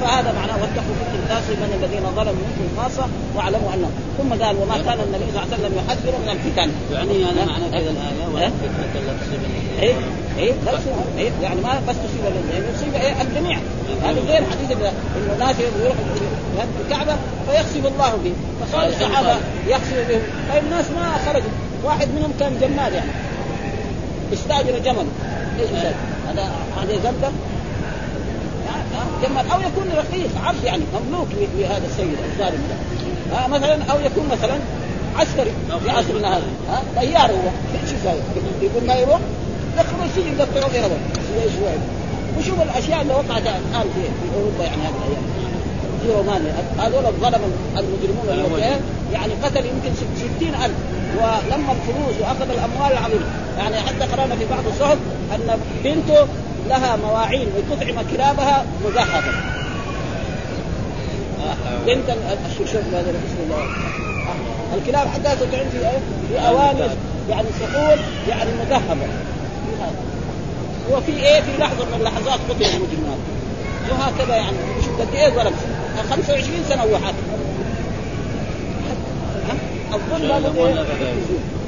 فهذا 0.00 0.32
معناه 0.32 0.56
واتقوا 0.62 0.94
فتنة 1.00 1.22
الناس 1.22 1.44
من 1.50 1.70
الذين 1.78 2.04
ظلموا 2.16 2.42
منكم 2.44 2.82
خاصة 2.82 3.06
واعلموا 3.36 3.74
انه 3.74 3.90
ثم 4.18 4.44
قال 4.44 4.56
وما 4.56 4.76
كان 4.86 4.98
النبي 5.06 5.24
صلى 5.32 5.42
الله 5.42 5.48
عليه 5.52 5.54
وسلم 5.54 5.74
يحذر 5.80 6.14
من 6.22 6.28
الفتن 6.34 6.70
يعني 6.92 7.24
هذا 7.24 7.44
معنى 7.44 7.70
كذا 7.70 7.90
الايه 7.90 8.28
ولا 8.34 8.48
فتنة 8.48 9.02
لا 9.06 9.12
تصيب 9.20 9.40
إيه؟ 9.80 9.94
إيه؟ 10.38 10.52
لا 10.66 10.72
إيه؟ 11.18 11.30
يعني 11.42 11.60
ما 11.60 11.80
بس 11.88 11.96
تصيب 12.04 12.22
يعني 12.52 12.66
تصيب 12.76 12.94
إيه؟ 12.94 13.22
الجميع. 13.22 13.58
هذا 14.02 14.20
غير 14.20 14.42
حديث 14.50 14.70
انه 14.76 15.34
ناس 15.38 15.56
يروح 15.60 15.96
الكعبه 16.84 17.16
فيخسف 17.50 17.86
الله 17.86 18.18
به. 18.24 18.32
فصار 18.60 18.86
الصحابة 18.86 19.36
يخسف 19.68 20.08
بهم 20.08 20.22
فالناس 20.48 20.84
ما 20.90 21.16
خرجوا. 21.26 21.50
واحد 21.84 22.08
منهم 22.16 22.32
كان 22.40 22.52
جمال 22.60 22.94
يعني. 22.94 23.10
استاجر 24.32 24.78
جمل 24.78 25.06
إيش 25.60 25.70
هذا 26.28 26.50
هذا 26.76 26.92
يقدر 26.92 27.32
جمال 29.22 29.50
أو 29.50 29.60
يكون 29.60 29.88
رقيق 29.96 30.30
عبد 30.44 30.64
يعني 30.64 30.82
مملوك 30.94 31.28
لهذا 31.58 31.86
السيد 31.86 32.16
الظالم 32.32 32.62
ده 32.70 33.46
مثلا 33.48 33.84
أو 33.84 34.00
يكون 34.00 34.28
مثلا 34.32 34.54
عسكري. 35.16 35.52
في 35.84 35.90
عصرنا 35.90 36.36
هذا. 36.36 36.46
ها 36.70 36.82
طيار 36.96 37.30
هو. 37.30 37.48
إيش 37.82 37.92
يسوي؟ 37.92 38.20
يقول 38.62 38.86
ما 38.86 38.94
يروح؟ 38.94 39.20
دخلوا 39.78 40.04
السجن 40.04 40.40
قطعوا 40.40 40.72
به 40.72 40.88
شوي 41.28 41.52
شوي. 41.58 41.78
وشوف 42.38 42.62
الأشياء 42.62 43.02
اللي 43.02 43.14
وقعت 43.14 43.42
الآن 43.42 43.86
في 43.94 44.36
أوروبا 44.36 44.64
يعني 44.64 44.82
هذه 44.82 44.94
الأيام. 44.98 45.41
في 46.02 46.12
رومانيا 46.16 46.54
هذول 46.78 47.06
الظلم 47.06 47.40
المجرمون 47.76 48.58
يعني 49.12 49.32
قتل 49.42 49.66
يمكن 49.66 49.90
ستين 50.16 50.54
ألف 50.54 50.74
ولم 51.16 51.64
الفلوس 51.70 52.20
وأخذ 52.20 52.50
الأموال 52.50 52.92
العظيمة. 52.92 53.24
يعني 53.58 53.76
حتى 53.76 54.04
قرأنا 54.12 54.36
في 54.36 54.44
بعض 54.50 54.66
الصحف 54.66 54.98
أن 55.34 55.58
بنته 55.84 56.26
لها 56.68 56.96
مواعين 56.96 57.48
وتطعم 57.56 57.94
كلابها 58.12 58.64
مذهبه 58.84 59.32
بنت 61.86 62.16
الشرشوف 62.50 62.94
هذا 62.94 63.10
بسم 63.10 63.38
الله. 63.44 63.64
الكلاب 64.74 65.08
حتى 65.08 65.36
تطعم 65.36 65.68
في 65.72 65.78
في 66.28 66.48
اواني 66.48 66.80
يعني 67.30 67.46
سحول 67.60 67.98
يعني 68.28 68.50
مذهبه 68.60 69.06
وفي 70.92 71.12
إيه؟ 71.12 71.40
في 71.40 71.58
لحظة 71.58 71.84
من 71.84 71.94
اللحظات 71.98 72.40
قتل 72.50 72.64
المجرم 72.64 73.04
هذا 73.04 73.98
وهكذا 73.98 74.36
يعني. 74.36 74.56
شوف 74.84 75.00
قد 75.00 75.14
إيه 75.14 75.28
ظلم؟ 75.28 75.52
25 76.10 76.64
سنة 76.68 76.82
هو 76.82 76.98
حاكم. 76.98 77.16
الظلم 79.94 80.32
هذا 80.32 80.52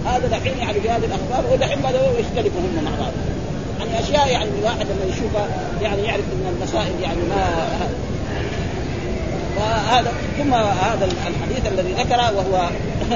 هذا 0.07 0.29
دحين 0.29 0.59
يعني 0.59 0.81
في 0.81 0.91
هذه 0.91 1.05
الأخبار 1.05 1.53
ودحين 1.53 1.79
بدأوا 1.79 2.19
يختلفوا 2.19 2.61
هم 2.61 2.85
مع 2.85 2.91
بعض. 3.01 3.13
يعني 3.79 4.01
أشياء 4.01 4.29
يعني 4.29 4.51
الواحد 4.59 4.87
لما 4.87 5.13
يشوفها 5.13 5.49
يعني 5.83 6.03
يعرف 6.03 6.25
إن 6.33 6.55
المسائل 6.57 7.03
يعني 7.03 7.19
ما 7.29 7.67
فهذا 9.57 10.13
ثم 10.39 10.55
هذا 10.55 11.05
الحديث 11.05 11.73
الذي 11.73 11.93
ذكره 11.93 12.33
وهو 12.37 12.69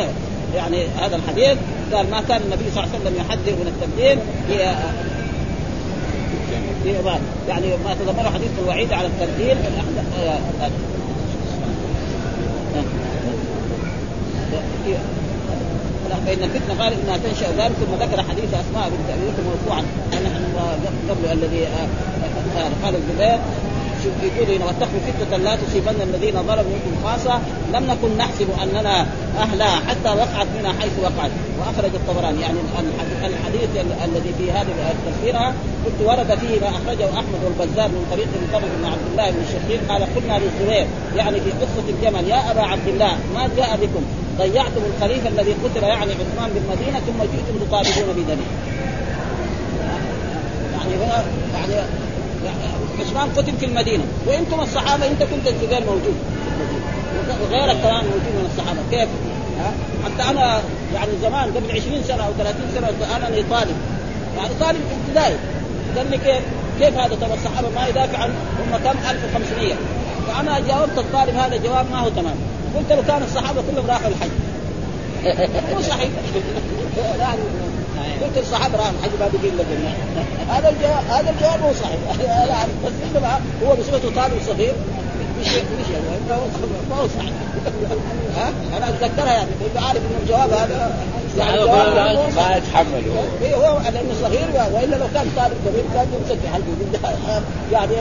يعني 0.57 0.87
هذا 1.01 1.17
الحديث 1.17 1.59
قال 1.93 2.11
ما 2.11 2.21
كان 2.29 2.41
النبي 2.43 2.71
صلى 2.75 2.85
الله 2.85 2.95
عليه 2.95 3.01
وسلم 3.01 3.17
يحذر 3.17 3.53
من 3.53 3.67
التبديل 3.67 4.19
يعني 7.49 7.67
ما 7.85 7.95
تضمنه 7.95 8.31
حديث 8.31 8.51
الوعيد 8.63 8.93
على 8.93 9.07
التبديل 9.07 9.57
فإن 16.29 16.43
الفتنة 16.43 16.85
قال 16.85 16.93
إنها 16.93 17.17
تنشأ 17.17 17.47
ذلك 17.47 17.73
ثم 17.73 17.95
ذكر 18.01 18.23
حديث 18.23 18.55
أسماء 18.55 18.91
بنت 18.91 19.11
أبي 19.11 19.27
بكر 19.31 19.43
مرفوعا 19.51 19.83
قبل 21.11 21.33
الذي 21.33 21.67
قال 22.85 22.95
الزبير 22.95 23.39
هنا 24.07 24.65
واتقوا 24.67 25.01
فتنة 25.07 25.37
لا 25.37 25.57
تصيبن 25.57 26.03
الذين 26.03 26.33
ظلموا 26.33 26.73
منكم 26.75 26.95
خاصة. 27.05 27.41
لم 27.75 27.85
نكن 27.87 28.17
نحسب 28.19 28.49
أننا 28.63 29.07
أهلا 29.39 29.71
حتى 29.71 30.09
وقعت 30.09 30.47
منا 30.59 30.73
حيث 30.81 30.93
وقعت. 31.03 31.31
وأخرج 31.59 31.95
الطبراني 31.95 32.41
يعني 32.41 32.59
الحديث 33.25 33.69
الذي 34.05 34.33
في 34.39 34.53
هذه 34.53 34.75
التفسيرها 34.91 35.55
قلت 35.85 36.01
ورد 36.05 36.39
فيه 36.39 36.61
ما 36.61 36.69
أخرجه 36.69 37.05
أحمد 37.15 37.41
والبزار 37.45 37.89
من 37.89 38.07
طريق 38.11 38.29
المطلب 38.37 38.71
بن 38.79 38.85
عبد 38.85 39.07
الله 39.11 39.31
بن 39.31 39.41
الشخير 39.47 39.81
قال 39.89 40.03
قلنا 40.15 40.39
للزبير 40.39 40.87
يعني 41.17 41.41
في 41.41 41.51
قصة 41.51 41.87
الجمل 41.89 42.29
يا 42.29 42.51
أبا 42.51 42.61
عبد 42.61 42.89
الله 42.89 43.13
ما 43.35 43.49
جاء 43.57 43.77
بكم؟ 43.83 44.05
ضيعتم 44.39 44.83
الخليفة 44.95 45.29
الذي 45.29 45.53
قتل 45.53 45.83
يعني 45.83 46.13
عثمان 46.13 46.51
بالمدينة 46.55 46.99
ثم 47.07 47.23
جئتم 47.23 47.67
تطالبون 47.67 48.15
بدمه. 48.17 48.47
يعني 50.73 50.95
هنا 50.97 51.25
يعني 51.55 51.87
عثمان 53.01 53.29
قتل 53.37 53.53
في 53.61 53.67
المدينة. 53.67 54.05
وإنتم 54.27 54.61
الصحابة 54.61 55.07
انت 55.07 55.23
كنت 55.23 55.47
الزبير 55.47 55.81
موجود. 55.81 56.17
وغيرك 57.43 57.77
كمان 57.77 58.05
موجود 58.05 58.33
من 58.37 58.51
الصحابة. 58.51 58.81
كيف؟ 58.91 59.09
ها؟ 59.61 59.73
حتى 60.05 60.31
أنا 60.31 60.61
يعني 60.95 61.11
زمان 61.23 61.45
قبل 61.45 61.71
20 61.71 62.03
سنة 62.09 62.27
أو 62.27 62.33
30 62.39 62.61
سنة 62.75 62.89
أنا 63.17 63.27
طالب. 63.51 63.77
يعني 64.37 64.55
طالب 64.61 64.81
ابتدائي. 64.97 65.37
قال 65.97 66.11
لي 66.11 66.19
كيف؟ 66.19 66.43
كيف 66.81 66.99
هذا؟ 66.99 67.15
ترى 67.15 67.35
الصحابة 67.35 67.69
ما 67.75 67.89
يدافع 67.89 68.19
عن 68.19 68.31
هم 68.61 68.77
كم؟ 68.85 68.99
1500 69.11 69.75
فأنا 70.29 70.61
جاوبت 70.61 70.99
الطالب 70.99 71.37
هذا 71.37 71.57
جواب 71.57 71.87
ما 71.91 71.99
هو 71.99 72.09
تمام. 72.09 72.37
قلت 72.77 72.93
له 72.93 73.03
كان 73.09 73.23
الصحابة 73.23 73.63
كلهم 73.71 73.87
راحوا 73.87 74.09
الحج. 74.09 74.31
مو 75.75 75.83
صحيح. 75.83 76.11
قلت 78.23 78.39
الصحابه 78.39 78.79
راحوا 78.79 78.93
الحج 78.99 79.11
ما 79.21 79.29
بقي 79.29 79.49
إلا 79.49 79.63
الجنه 79.63 79.95
هذا 80.49 80.69
الجواب 80.69 81.05
هذا 81.11 81.31
الجواب 81.31 81.61
مو 81.61 81.73
صحيح. 81.73 81.99
بس 82.85 82.93
إنما 83.17 83.41
هو 83.67 83.75
بصفته 83.77 84.23
طالب 84.23 84.43
صغير. 84.47 84.75
مش 85.41 85.49
مش 85.49 85.89
ما 86.91 86.97
هو 86.97 87.09
صحيح. 87.09 87.33
ها؟ 88.37 88.53
أنا 88.77 88.89
أتذكرها 88.89 89.33
يعني. 89.33 89.51
كنت 89.65 89.83
عارف 89.83 89.99
ان 89.99 90.19
الجواب 90.23 90.51
هذا 90.51 90.97
يعني 91.39 91.61
ما 92.37 92.57
يتحمل 92.57 93.05
هو 93.09 93.47
اي 93.47 93.55
هو 93.55 93.79
لأنه 93.79 94.15
صغير 94.23 94.49
وإلا 94.75 94.97
لو 94.97 95.07
كان 95.15 95.27
طالب 95.37 95.57
كبير 95.67 95.85
كان 95.95 96.07
يمسك 96.15 96.39
حلقه. 96.53 97.43
يعني 97.73 97.93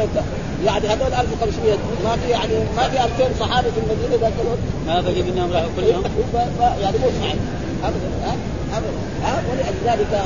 يعني 0.66 0.88
هذول 0.88 1.14
1500 1.14 1.78
ما 2.04 2.16
في 2.16 2.30
يعني 2.32 2.54
ما 2.78 2.84
في 2.90 3.24
2000 3.24 3.40
صحابي 3.40 3.68
في 3.72 3.80
المدينة 3.80 4.22
ذاك 4.22 4.34
الوقت. 4.42 4.60
ما 4.88 5.02
بقي 5.02 5.22
منهم 5.22 5.52
راحوا 5.52 5.70
كلهم؟ 5.76 6.04
يعني 6.84 6.98
مو 6.98 7.08
صحيح. 7.22 7.36
أبدا 7.84 8.10
ها؟ 8.26 8.36
أبدا 8.78 8.92
ها؟ 9.24 9.42
ولذلك 9.50 10.22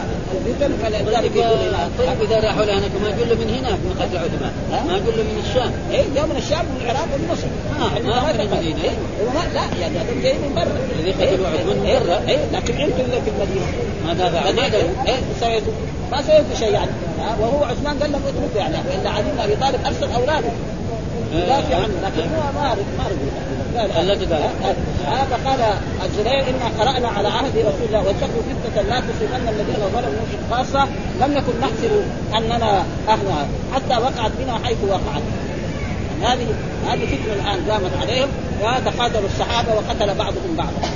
الفتن 0.46 0.72
فلذلك 0.84 1.36
يقول 1.36 1.58
طيب 1.98 2.22
إذا 2.22 2.40
راحوا 2.48 2.66
لهناك 2.66 2.92
ما 3.02 3.10
يقول 3.10 3.30
له 3.30 3.36
من 3.36 3.50
هناك 3.58 3.80
من 3.86 3.94
قتل 4.00 4.18
عثمان 4.18 4.54
ما 4.88 4.94
يقول 4.98 5.18
له 5.18 5.24
من 5.24 5.44
الشام. 5.46 5.72
اي 5.92 6.06
جاء 6.16 6.26
من 6.26 6.38
الشام 6.38 6.66
ومن 6.70 6.82
العراق 6.82 7.08
ومن 7.14 7.28
مصر. 7.32 7.48
ما 7.80 8.22
ما 8.22 8.34
من 8.34 8.40
المدينة؟ 8.42 8.80
لا 9.54 9.62
يعني 9.82 9.98
هذول 9.98 10.22
جايين 10.24 10.42
من 10.42 10.56
برا. 10.56 10.74
الذي 11.00 11.12
قتلوا 11.12 11.48
عثمان 11.48 11.78
من 11.78 12.00
برا. 12.06 12.18
اي 12.30 12.38
لكن 12.54 12.74
أنتم 12.74 13.02
اللي 13.06 13.22
في 13.26 13.30
المدينة. 13.36 13.68
ما 14.06 14.14
دافع 14.14 14.50
إيه 15.08 15.20
سويتوا 15.40 15.74
ما 16.12 16.22
سويتوا 16.22 16.56
شيء 16.60 16.74
يعني 16.74 16.92
وهو 17.42 17.64
عثمان 17.64 18.00
قال 18.00 18.12
لهم 18.12 18.22
اتركوا 18.28 18.60
يعني 18.62 18.76
وإلا 18.90 19.10
علي 19.10 19.24
بن 19.32 19.40
أبي 19.40 19.56
طالب 19.56 19.80
أرسل 19.86 20.14
أولاده. 20.16 20.52
يدافع 21.34 21.76
عنه 21.76 21.94
لكن 22.04 22.30
هو 22.36 22.52
ما 22.56 22.76
ما 22.98 23.04
رضي 23.08 23.52
التي 24.00 24.26
قال 24.26 24.44
هذا 25.06 25.40
قال 25.46 25.60
الزبير 26.06 26.44
إنا 26.50 26.72
قرأنا 26.80 27.08
على 27.08 27.28
عهد 27.28 27.58
رسول 27.58 27.88
الله 27.88 28.00
واتقوا 28.00 28.42
فتنة 28.66 28.82
لا 28.82 29.00
تصيبن 29.00 29.48
الذين 29.50 29.76
ظلموا 29.94 30.22
منكم 30.22 30.56
خاصة 30.56 30.88
لم 31.22 31.34
نكن 31.34 31.60
نحسب 31.62 32.04
أننا 32.38 32.84
اهلها 33.08 33.48
حتى 33.74 33.98
وقعت 33.98 34.32
بنا 34.40 34.60
حيث 34.66 34.78
وقعت. 34.90 35.22
هذه 36.24 36.48
هذه 36.88 37.06
فتنة 37.06 37.34
الآن 37.34 37.72
قامت 37.72 37.92
عليهم 38.02 38.28
وتقاتلوا 38.62 39.30
الصحابة 39.34 39.74
وقتل 39.74 40.14
بعضهم 40.18 40.56
بعضا. 40.58 40.90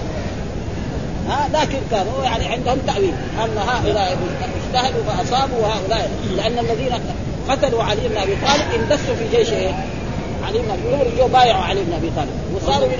ها 1.29 1.49
لكن 1.53 1.77
كانوا 1.91 2.23
يعني 2.23 2.45
عندهم 2.45 2.77
تأويل. 2.87 3.13
أن 3.43 3.57
هؤلاء 3.57 4.17
اجتهدوا 4.65 5.03
فأصابوا 5.03 5.57
وهؤلاء. 5.57 6.09
لأن 6.37 6.59
الذين 6.59 6.99
قتلوا 7.49 7.83
علي 7.83 8.07
بن 8.07 8.17
أبي 8.17 8.35
طالب 8.35 8.81
اندسوا 8.81 9.15
في 9.15 9.37
جيش 9.37 9.49
إيه؟ 9.49 9.73
علي 10.45 10.59
بن 10.59 10.71
أبي 10.71 10.83
طالب 10.91 11.17
جو 11.17 11.27
بايعوا 11.27 11.63
علي 11.63 11.81
بن 11.83 11.93
أبي 11.93 12.11
طالب. 12.15 12.35
وصاروا 12.55 12.87
من 12.87 12.99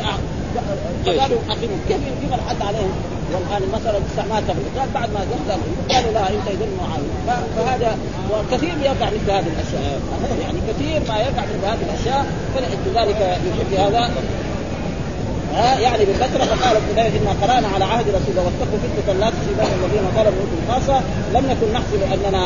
قالوا 1.06 1.40
أخيهم. 1.50 1.80
كيف 1.88 1.98
يجيب 1.98 2.34
الحد 2.34 2.62
عليهم. 2.62 2.92
والآن 3.34 3.64
المساله 3.64 4.00
استعمال 4.10 4.44
قال 4.78 4.90
بعد 4.94 5.10
ما 5.14 5.20
قتل 5.20 5.62
قالوا 5.96 6.12
لا 6.12 6.30
أنت 6.30 6.48
يدل 6.48 6.72
معاويه 6.82 7.42
فهذا 7.56 7.98
وكثير 8.32 8.74
يقع 8.82 9.06
مثل 9.06 9.32
هذه 9.32 9.48
الأشياء. 9.56 10.00
يعني 10.42 10.60
كثير 10.70 11.02
ما 11.10 11.18
يقع 11.18 11.44
مثل 11.44 11.66
هذه 11.66 11.84
الأشياء. 11.90 12.26
فلذلك 12.56 13.20
يحب 13.20 13.74
هذا. 13.80 14.10
ها 15.56 15.80
يعني 15.80 16.06
بكثره 16.06 16.46
فقال 16.46 16.78
الزبير 16.78 17.22
انا 17.22 17.34
قرانا 17.42 17.68
على 17.68 17.86
عهد 17.86 18.08
رسول 18.10 18.30
الله 18.30 18.44
واتقوا 18.44 18.80
فتنه 18.84 19.14
لا 19.20 19.30
تصيبن 19.30 19.68
الذين 19.78 20.06
ظلموا 20.16 20.44
منكم 20.44 20.60
خاصة. 20.72 20.98
لم 21.34 21.44
نكن 21.52 21.68
نحسب 21.74 22.02
أننا 22.14 22.44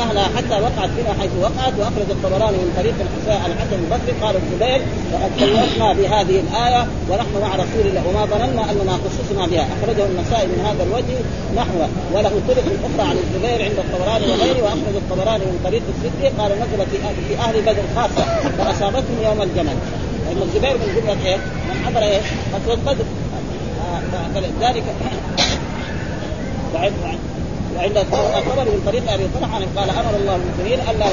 أهلها 0.00 0.28
حتى 0.36 0.56
وقعت 0.64 0.90
بنا 0.96 1.12
حيث 1.20 1.30
وقعت 1.40 1.72
وأخرج 1.78 2.08
الطبراني 2.10 2.56
من 2.56 2.70
طريق 2.78 2.94
الحسين 3.04 3.40
الحسن 3.50 3.78
البصري 3.84 4.12
قال 4.22 4.34
الزبير 4.36 4.80
وقد 5.12 5.30
كلفنا 5.38 5.92
بهذه 5.92 6.36
الآية 6.44 6.86
ونحن 7.10 7.34
مع 7.44 7.50
رسول 7.64 7.84
الله 7.88 8.02
وما 8.08 8.24
ظننا 8.32 8.62
أننا 8.70 8.94
خصصنا 9.04 9.46
بها. 9.46 9.66
أخرجه 9.76 10.04
النسائي 10.12 10.46
من 10.52 10.60
هذا 10.68 10.82
الوجه 10.86 11.16
نحوه. 11.56 11.88
وله 12.14 12.34
طرق 12.48 12.66
أخرى 12.88 13.04
عن 13.10 13.16
الزبير 13.24 13.58
عند 13.68 13.78
الطبراني 13.84 14.26
وغيره. 14.32 14.62
وأخرج 14.64 14.96
الطبراني 15.02 15.44
من 15.50 15.58
طريق 15.66 15.82
الصديق 15.92 16.32
قال 16.38 16.50
نزلت 16.62 16.88
في 17.28 17.34
أهل 17.44 17.56
بدر 17.62 17.84
خاصة 17.96 18.24
فأصابتهم 18.58 19.18
يوم 19.24 19.42
الجمل 19.42 19.76
لأن 20.36 20.48
الزبير 20.48 20.76
من 20.76 20.94
جملة 20.96 21.26
إيه؟ 21.26 21.36
من 21.36 21.86
حضر 21.86 22.02
إيه؟ 22.02 22.20
غزوه 22.54 22.76
بدر 22.76 23.04
فلذلك 24.34 24.84
بعد 26.74 26.92
وعند 27.76 27.96
الخبر 27.96 28.64
من 28.64 28.82
طريق 28.86 29.12
أبي 29.12 29.26
طلحة 29.36 29.58
قال 29.76 29.90
أمر 29.90 30.16
الله 30.20 30.36
المؤمنين 30.36 30.80
ألا 30.90 31.06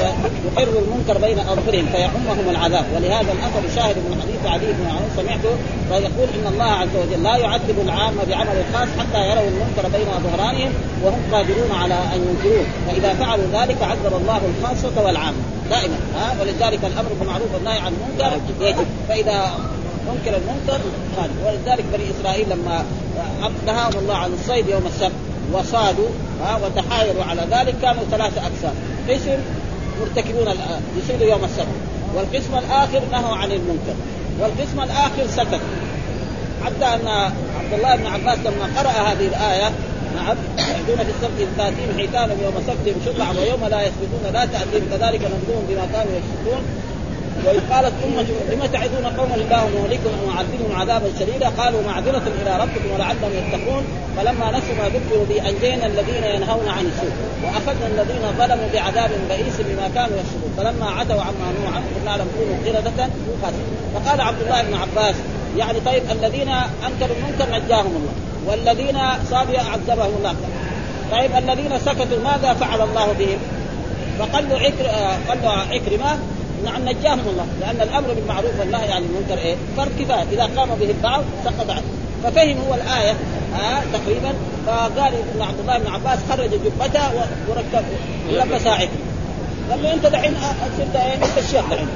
يقروا 0.46 0.80
المنكر 0.84 1.18
بين 1.18 1.38
اظهرهم 1.38 1.86
فيعمهم 1.92 2.50
العذاب. 2.50 2.84
ولهذا 2.94 3.32
الأثر 3.36 3.62
شاهد 3.76 3.96
من 3.96 4.22
حديث 4.22 4.52
علي 4.52 4.66
بن 4.78 4.86
عون 4.94 5.08
سمعته 5.16 5.54
فيقول 5.88 6.28
إن 6.38 6.46
الله 6.52 6.70
عز 6.82 6.94
وجل 7.02 7.22
لا 7.22 7.36
يعذب 7.36 7.76
العامه 7.84 8.24
بعمل 8.28 8.56
الخاص 8.62 8.88
حتى 8.98 9.20
يروا 9.30 9.48
المنكر 9.48 9.84
بين 9.96 10.08
ظهرانهم 10.24 10.72
وهم 11.02 11.20
قادرون 11.32 11.70
على 11.82 11.94
أن 11.94 12.18
ينكروه. 12.28 12.66
فإذا 12.86 13.14
فعلوا 13.14 13.46
ذلك 13.52 13.82
عذب 13.82 14.14
الله 14.20 14.40
الخاصة 14.50 15.04
والعامة 15.04 15.42
دائما. 15.70 15.96
ها؟ 16.16 16.36
ولذلك 16.40 16.84
الأمر 16.84 17.10
بالمعروف 17.20 17.54
والنهي 17.54 17.78
عن 17.78 17.92
المنكر 17.96 18.32
يجب. 18.60 18.86
فإذا 19.08 19.54
انكر 20.12 20.36
المنكر 20.36 20.80
هذا 21.18 21.30
ولذلك 21.46 21.84
بني 21.92 22.04
إسرائيل 22.10 22.46
لما 22.50 22.84
نهاهم 23.66 23.98
الله 23.98 24.14
عن 24.14 24.32
الصيد 24.32 24.68
يوم 24.68 24.86
السبت 24.86 25.12
وصادوا 25.52 26.08
ها 26.44 26.60
وتحايروا 26.64 27.24
على 27.24 27.42
ذلك. 27.50 27.74
كانوا 27.82 28.02
ثلاثة 28.10 28.40
أقسام. 28.40 28.74
قسم 29.08 29.38
مرتكبون 30.00 30.48
يصيدوا 30.98 31.26
يوم 31.26 31.44
السبت. 31.44 31.76
والقسم 32.14 32.58
الآخر 32.58 33.02
نهوا 33.12 33.36
عن 33.36 33.52
المنكر. 33.52 33.96
والقسم 34.40 34.80
الآخر 34.80 35.26
سكت. 35.28 35.60
حتى 36.64 36.84
أن 36.84 37.08
عبد 37.58 37.72
الله 37.72 37.96
بن 37.96 38.06
عباس 38.06 38.38
لما 38.38 38.80
قرأ 38.80 38.90
هذه 38.90 39.26
الآية 39.26 39.70
نعم 40.14 40.36
يحدون 40.58 40.96
في 40.96 41.10
السبت 41.16 41.48
تأتيهم 41.58 41.98
حيتانهم 41.98 42.38
يوم 42.44 42.54
سبتهم 42.66 43.00
شرعا 43.04 43.32
ويوم 43.32 43.64
لا 43.70 43.82
يسبتون 43.82 44.32
لا 44.32 44.44
تأتيهم 44.44 44.86
كذلك 44.90 45.20
نبلوهم 45.20 45.64
بما 45.68 45.86
كانوا 45.92 46.12
يكسبون 46.18 46.62
وإذ 47.44 47.60
قالت 47.72 47.92
أمة 48.04 48.26
لم 48.52 48.66
تعدون 48.72 49.06
قوما 49.18 49.34
الله 49.34 49.68
مهلكهم 49.78 50.16
ومعذبهم 50.24 50.72
عذابا 50.80 51.08
شديدا؟ 51.20 51.48
قالوا 51.48 51.82
معذرة 51.86 52.26
إلى 52.42 52.52
ربكم 52.62 52.90
ولعلهم 52.94 53.32
يتقون. 53.40 53.84
فلما 54.16 54.46
نسوا 54.50 54.74
ما 54.78 54.88
ذكروا 54.88 55.24
به 55.28 55.48
أنجينا 55.48 55.86
الذين 55.86 56.24
ينهون 56.24 56.68
عن 56.68 56.84
السوء 56.86 57.14
وأخذنا 57.44 57.86
الذين 57.86 58.24
ظلموا 58.38 58.68
بعذاب 58.72 59.10
بئيس 59.28 59.56
بما 59.60 59.86
كانوا 59.94 60.16
يكسبون. 60.20 60.50
فلما 60.56 60.90
عتوا 60.90 61.22
عما 61.22 61.46
نهوا 61.54 61.70
عنه 61.74 61.86
قلنا 61.96 62.16
لهم 62.16 62.28
كونوا 62.38 62.56
قردة 62.66 63.08
فقال 63.94 64.20
عبد 64.20 64.40
الله 64.42 64.62
بن 64.62 64.74
عباس 64.74 65.14
يعني 65.56 65.80
طيب 65.80 66.02
الذين 66.10 66.48
أنكروا 66.86 67.16
المنكر 67.16 67.64
نجاهم 67.64 67.96
الله 67.96 68.14
والذين 68.46 68.98
صابوا 69.30 69.58
عذبهم 69.58 70.14
الله. 70.18 70.34
طيب 71.12 71.30
الذين 71.36 71.78
سكتوا 71.78 72.24
ماذا 72.24 72.54
فعل 72.54 72.80
الله 72.80 73.12
بهم؟ 73.18 73.38
فقال 74.18 74.48
له 74.48 74.56
عكرمه 75.70 76.18
نعم 76.64 76.88
نجاهم 76.88 77.20
الله 77.28 77.46
لأن 77.60 77.88
الأمر 77.88 78.14
بالمعروف 78.14 78.60
والنهي 78.60 78.92
عن 78.92 79.02
المنكر 79.02 79.38
إيه؟ 79.38 79.54
فرض 79.76 79.90
كفاية. 80.00 80.24
إذا 80.32 80.50
قام 80.56 80.68
به 80.80 80.90
البعض 80.90 81.24
سقط 81.44 81.70
عنه. 81.70 81.82
ففهم 82.24 82.56
هو 82.68 82.74
الآية 82.74 83.14
آه 83.60 83.82
تقريبا. 83.92 84.32
فقال 84.66 85.12
ابن 85.14 85.42
عبد 85.42 85.60
الله 85.60 85.78
بن 85.78 85.86
عباس 85.86 86.18
خرج 86.30 86.50
جبته 86.50 87.14
وركب 87.48 87.84
ولبسها 88.28 88.72
عكرمه 88.72 88.88
قال 89.70 89.82
له 89.82 89.94
أنت 89.94 90.06
دحين 90.06 90.34
صرت 90.78 90.96
إيه؟ 90.96 91.14
أنت 91.14 91.38
الشيخ 91.38 91.64
دحين. 91.70 91.88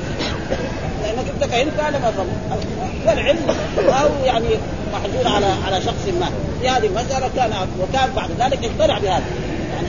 لأنك 1.02 1.26
أنت 1.34 1.52
فهمت 1.52 1.80
أنا 1.88 1.98
ما 1.98 2.10
فهمت 2.10 2.62
والعلم 3.06 3.56
أو 3.78 4.24
يعني 4.24 4.48
محجور 4.92 5.34
على 5.34 5.46
على 5.66 5.80
شخص 5.80 6.08
ما. 6.20 6.30
في 6.60 6.68
هذه 6.68 6.86
المسألة 6.86 7.30
كان 7.36 7.52
وكان 7.80 8.10
بعد 8.16 8.30
ذلك 8.38 8.58
اقتنع 8.64 8.98
بهذا. 8.98 9.22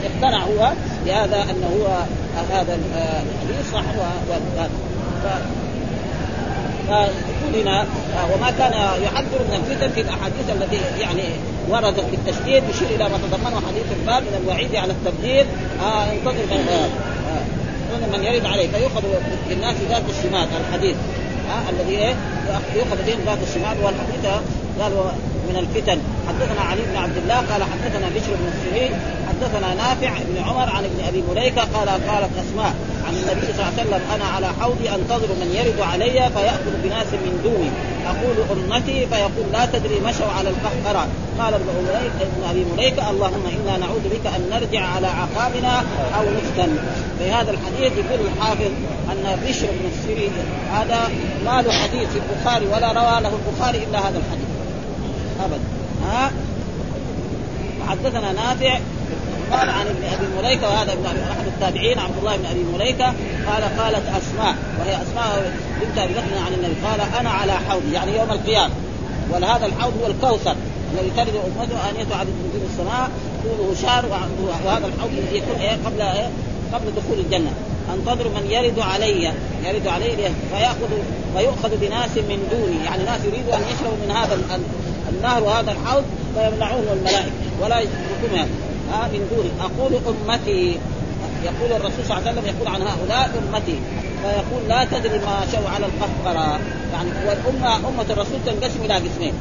اقتنع 0.05 0.43
هو 0.43 0.71
بهذا 1.05 1.41
أنه 1.43 1.67
هو 1.79 2.03
هذا 2.51 2.73
الحديث 2.75 3.71
صح 3.73 3.83
وهذا 3.97 4.69
فيقول 6.87 7.61
هنا 7.61 7.85
وما 8.33 8.51
كان 8.51 8.73
يحذر 9.03 9.39
من 9.49 9.53
الفتن 9.53 9.89
في 9.89 10.01
الأحاديث 10.01 10.49
التي 10.49 11.01
يعني 11.01 11.23
وردت 11.69 12.05
بالتشديد 12.11 12.63
يشير 12.69 12.87
إلى 12.95 13.03
ما 13.03 13.17
تضمنه 13.17 13.61
حديث 13.67 13.85
الباب 13.99 14.23
من 14.23 14.41
الوعيد 14.43 14.75
على 14.75 14.93
التبذير 14.93 15.45
آه 15.83 16.11
انتظر 16.11 16.33
من 18.17 18.23
يرد 18.23 18.45
عليه 18.45 18.67
فيؤخذ 18.67 19.01
بالناس 19.49 19.75
ذات 19.89 20.03
الشمال 20.09 20.47
الحديث. 20.61 20.95
ها 21.49 21.69
الذي 21.69 21.97
إيه؟ 21.97 22.15
يؤخذ 22.75 22.97
بهم 23.07 23.19
ذات 23.25 23.37
الشمال 23.47 23.77
والحديث 23.83 24.25
قال 24.79 24.91
من 25.49 25.55
الفتن. 25.57 25.99
حدثنا 26.27 26.61
علي 26.61 26.81
بن 26.91 26.97
عبد 26.97 27.17
الله 27.17 27.35
قال 27.35 27.63
حدثنا 27.63 28.07
بشر 28.15 28.33
بن 28.39 28.47
السري 28.53 28.89
حدثنا 29.39 29.73
نافع 29.73 30.11
بن 30.29 30.43
عمر 30.43 30.69
عن 30.69 30.83
ابن 30.83 31.03
أبي 31.07 31.23
مليكة 31.31 31.61
قال 31.61 31.89
قالت 31.89 32.29
أسماء 32.43 32.73
عن 33.07 33.13
النبي 33.13 33.41
صلى 33.41 33.51
الله 33.51 33.65
عليه 33.65 33.81
وسلم 33.81 34.01
أنا 34.15 34.25
على 34.25 34.47
حوضي 34.61 34.89
أنتظر 34.89 35.27
من 35.41 35.55
يرد 35.55 35.79
علي 35.79 36.29
فيأخذ 36.35 36.73
بناس 36.83 37.07
من 37.13 37.39
دوني. 37.43 37.69
أقول 38.05 38.37
أمتي 38.51 39.07
فيقول 39.07 39.51
لا 39.53 39.65
تدري 39.65 39.99
مشوا 39.99 40.31
على 40.37 40.49
القهقرة 40.49 41.07
قال 41.39 41.53
ابن 41.53 42.43
ابي 42.49 42.65
مليكة 42.73 43.09
اللهم 43.09 43.43
إنا 43.57 43.77
نعوذ 43.77 44.03
بك 44.03 44.25
أن 44.35 44.49
نرجع 44.51 44.85
على 44.85 45.07
عقابنا 45.07 45.83
أو 46.17 46.23
نفتن. 46.23 46.77
في 47.19 47.31
هذا 47.31 47.51
الحديث 47.51 47.91
يقول 47.97 48.19
الحافظ 48.27 48.71
أن 49.11 49.39
بشر 49.47 49.67
بن 49.67 49.89
السري 49.93 50.29
هذا 50.73 51.09
ما 51.45 51.61
له 51.61 51.71
حديث 51.71 52.09
في 52.09 52.19
البخاري 52.19 52.65
ولا 52.65 52.87
روى 52.91 53.21
له 53.21 53.31
البخاري 53.39 53.77
إلا 53.77 53.99
هذا 53.99 54.17
الحديث. 54.17 54.49
ابدا 55.39 55.59
ها؟ 56.05 56.31
حدثنا 57.89 58.31
نافع 58.33 58.79
قال 59.51 59.69
عن 59.69 59.87
ابن 59.87 60.03
أبي 60.03 60.27
مليكة 60.37 60.69
وهذا 60.69 60.93
ابن 60.93 61.05
أحد 61.05 61.47
التابعين 61.47 61.99
عبد 61.99 62.17
الله 62.19 62.37
بن 62.37 62.45
أبي 62.45 62.63
مليكة 62.63 63.13
قال 63.47 63.63
قالت 63.79 64.03
أسماء 64.07 64.55
وهي 64.79 64.95
أسماء 64.95 65.53
بنت 65.81 65.97
أبي 65.97 66.13
عن 66.19 66.53
النبي 66.53 66.75
قال 66.85 67.01
أنا 67.19 67.29
على 67.29 67.51
حوضي 67.51 67.93
يعني 67.93 68.17
يوم 68.17 68.31
القيامة. 68.31 68.73
ولهذا 69.33 69.65
الحوض 69.65 69.93
هو 70.01 70.07
الكوثر 70.07 70.55
الذي 70.93 71.11
تلد 71.17 71.35
أمته 71.35 71.89
انيه 71.89 72.15
عدد 72.15 72.29
نجوم 72.29 72.69
السماء 72.71 73.09
طوله 73.43 73.75
شهر 73.81 74.05
وهذا 74.65 74.87
الحوض 74.87 75.11
يكون 75.31 75.61
إيه؟ 75.61 75.77
قبل 75.85 76.01
إيه؟ 76.01 76.29
قبل 76.73 76.85
دخول 76.97 77.19
الجنة. 77.19 77.51
أنتظر 77.93 78.27
من 78.27 78.51
يرد 78.51 78.79
علي 78.79 79.31
يرد 79.65 79.87
علي 79.87 80.15
فياخذ 80.51 80.89
فيؤخذ 81.37 81.77
بناس 81.81 82.09
من 82.17 82.47
دوني 82.51 82.85
يعني 82.85 83.03
ناس 83.03 83.19
يريدوا 83.25 83.55
أن 83.55 83.61
يشربوا 83.61 83.97
من 84.05 84.11
هذا 84.11 84.39
النهر 85.09 85.43
وهذا 85.43 85.71
الحوض 85.71 86.03
فيمنعون 86.35 86.83
الملائكة 86.93 87.31
ولا 87.61 87.79
يتركون 87.79 88.49
ها 88.91 89.07
من 89.13 89.21
دوني 89.31 89.51
أقول 89.61 89.91
أمتي. 90.07 90.79
يقول 91.43 91.71
الرسول 91.71 92.05
صلى 92.07 92.17
الله 92.17 92.27
عليه 92.27 92.31
وسلم 92.31 92.45
يقول 92.55 92.67
عن 92.67 92.81
هؤلاء 92.81 93.29
أمتي. 93.39 93.77
فيقول 94.21 94.61
لا 94.69 94.83
تدري 94.91 95.19
ما 95.19 95.35
شوا 95.51 95.69
على 95.69 95.85
القهقرة 95.85 96.59
يعني 96.93 97.09
والأمة 97.27 97.75
أمة 97.75 98.05
الرسول 98.09 98.39
تنقسم 98.45 98.79
إلى 98.85 98.93
قسمين. 98.93 99.33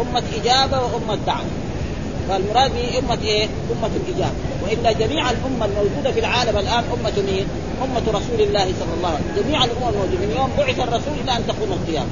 أمة 0.00 0.22
إجابة 0.40 0.78
وأمة 0.84 1.18
دعوة. 1.26 1.50
فالمراد 2.28 2.70
به 2.74 2.98
أمة 2.98 3.18
إيه؟ 3.24 3.44
أمة 3.44 3.90
الإجابة. 4.00 4.36
وإلا 4.62 4.92
جميع 4.92 5.30
الأمة 5.30 5.64
الموجودة 5.64 6.12
في 6.12 6.20
العالم 6.20 6.58
الآن 6.58 6.84
أمة 6.94 7.16
مين؟ 7.26 7.46
أمة 7.84 8.06
رسول 8.08 8.40
الله 8.40 8.66
صلى 8.80 8.92
الله 8.96 9.08
عليه 9.08 9.18
وسلم. 9.18 9.44
جميع 9.44 9.64
الأمم 9.64 9.88
الموجودة. 9.88 10.26
من 10.26 10.34
يوم 10.36 10.50
بعث 10.58 10.78
الرسول 10.80 11.14
إلى 11.24 11.36
أن 11.36 11.42
تقوم 11.46 11.72
القيامة. 11.72 12.10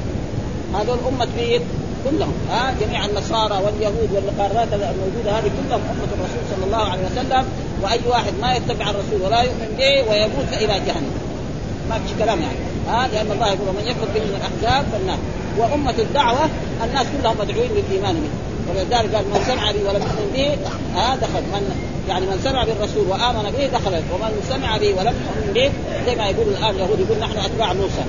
هذول 0.75 0.99
أمة 1.09 1.29
مين؟ 1.37 1.61
كلهم 2.05 2.35
ها 2.51 2.69
آه 2.71 2.75
جميع 2.81 3.05
النصارى 3.05 3.55
واليهود 3.65 4.11
والقارات 4.13 4.69
الموجودة 4.73 5.31
هذه 5.39 5.51
كلهم 5.59 5.81
أمة 5.91 6.11
الرسول 6.17 6.43
صلى 6.57 6.65
الله 6.65 6.91
عليه 6.93 7.03
وسلم 7.05 7.45
وأي 7.83 8.01
واحد 8.09 8.33
ما 8.41 8.55
يتبع 8.55 8.91
الرسول 8.91 9.23
ولا 9.27 9.43
يؤمن 9.43 9.69
به 9.79 10.11
ويموت 10.11 10.53
إلى 10.53 10.81
جهنم. 10.87 11.15
ما 11.91 11.99
فيش 11.99 12.13
كلام 12.19 12.41
يعني 12.41 12.59
ها 12.89 13.05
آه 13.05 13.07
لأن 13.07 13.33
الله 13.33 13.47
يقول 13.47 13.69
من 13.77 13.87
يكفر 13.87 14.07
به 14.15 14.21
من 14.21 14.41
الاحزاب 14.41 14.87
فالنار 14.93 15.19
وأمة 15.59 15.95
الدعوة 15.99 16.49
الناس 16.85 17.07
كلهم 17.21 17.37
مدعوين 17.39 17.71
للإيمان 17.71 18.15
به. 18.15 18.31
ولذلك 18.71 19.15
قال 19.15 19.25
من 19.25 19.45
سمع 19.47 19.73
بي 19.73 19.79
ولم 19.79 20.03
يؤمن 20.03 20.31
به 20.35 20.57
ها 20.95 21.17
دخل. 21.17 21.43
من 21.53 21.63
يعني 22.09 22.27
من 22.27 22.41
سمع 22.45 22.65
بالرسول 22.65 23.07
وآمن 23.09 23.51
به 23.59 23.67
دخل. 23.67 23.95
ومن 24.13 24.43
سمع 24.49 24.77
به 24.77 24.95
ولم 24.95 25.15
يؤمن 25.27 25.53
به 25.55 25.71
زي 26.07 26.15
ما 26.17 26.29
يقول 26.29 26.49
الآن 26.49 26.71
اليهود 26.71 27.01
يقول 27.01 27.19
نحن 27.19 27.39
أتباع 27.39 27.73
موسى 27.73 28.05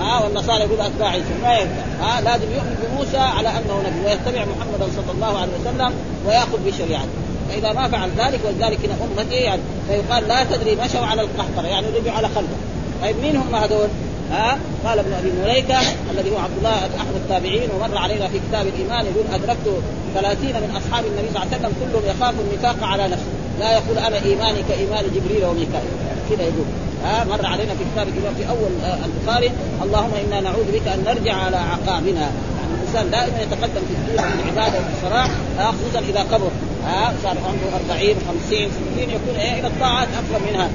ها 0.00 0.18
آه 0.18 0.24
والنصارى 0.24 0.64
يقول 0.64 0.80
أتباع 0.80 1.08
عيسى. 1.08 1.34
ما 1.42 1.52
ينفع. 1.52 1.82
ها 2.00 2.18
آه 2.18 2.20
لازم 2.20 2.52
يؤمن 2.52 2.76
بموسى 2.82 3.18
على 3.18 3.48
أنه 3.48 3.82
نبي 3.86 4.06
ويتبع 4.06 4.44
محمدا 4.44 4.86
صلى 4.96 5.12
الله 5.14 5.38
عليه 5.38 5.52
وسلم 5.60 5.92
ويأخذ 6.26 6.58
بشريعته. 6.66 7.08
فإذا 7.48 7.72
ما 7.72 7.88
فعل 7.88 8.10
ذلك 8.18 8.40
ولذلك 8.44 8.78
هنا 8.84 8.94
أمتي 9.04 9.34
يعني 9.34 9.62
فيقال 9.88 10.28
لا 10.28 10.44
تدري 10.44 10.76
مشوا 10.76 11.06
على 11.06 11.22
القهقرة 11.22 11.66
يعني 11.66 11.86
رجعوا 11.86 12.16
على 12.16 12.28
خلفه. 12.28 12.56
طيب 13.02 13.16
مين 13.22 13.36
هم 13.36 13.54
هذول؟ 13.54 13.88
ها 14.32 14.58
قال 14.84 14.98
ابن 14.98 15.12
أبي 15.12 15.30
مليكة 15.42 15.80
الذي 16.10 16.30
هو 16.30 16.38
عبد 16.38 16.56
الله 16.58 16.76
أحد 16.76 17.14
التابعين 17.16 17.68
ومر 17.76 17.98
علينا 17.98 18.28
في 18.28 18.40
كتاب 18.48 18.66
الإيمان 18.66 19.06
يقول 19.06 19.24
أدركت 19.34 19.82
ثلاثين 20.14 20.54
من 20.54 20.76
أصحاب 20.76 21.04
النبي 21.04 21.28
صلى 21.34 21.42
الله 21.42 21.54
عليه 21.54 21.56
وسلم 21.56 21.72
كلهم 21.80 22.16
يخاف 22.16 22.34
النفاق 22.40 22.88
على 22.88 23.08
نفسه. 23.08 23.32
لا 23.60 23.72
يقول 23.72 23.98
أنا 23.98 24.16
إيماني 24.24 24.62
كإيمان 24.68 25.04
جبريل 25.14 25.44
وميكائيل. 25.44 25.90
كذا 26.30 26.42
يقول؟ 26.42 26.66
ها 27.04 27.24
مر 27.24 27.46
علينا 27.46 27.74
في 27.74 27.84
كتاب 27.92 28.08
الإمام 28.08 28.34
في 28.34 28.48
أول 28.48 28.70
البخاري 29.04 29.50
اللهم 29.82 30.10
إنا 30.26 30.40
نعوذ 30.40 30.64
بك 30.72 30.88
أن 30.88 31.04
نرجع 31.06 31.34
على 31.34 31.56
عقابنا 31.56 32.20
يعني 32.20 32.74
الإنسان 32.74 33.10
دائما 33.10 33.42
يتقدم 33.42 33.82
في 33.88 33.94
الدين 33.94 34.16
في 34.16 34.42
العبادة 34.42 34.78
وفي 34.78 34.88
الصلاة 34.96 35.28
خصوصا 35.72 35.98
إذا 35.98 36.22
كبر 36.22 36.50
ها 36.86 37.12
صار 37.22 37.36
عنده 37.48 37.94
40 37.94 38.14
50 38.28 38.40
60 38.48 38.68
يكون 38.98 39.36
إيه 39.36 39.60
إلى 39.60 39.66
الطاعات 39.66 40.08
أفضل 40.08 40.40
من 40.52 40.60
هذا 40.60 40.70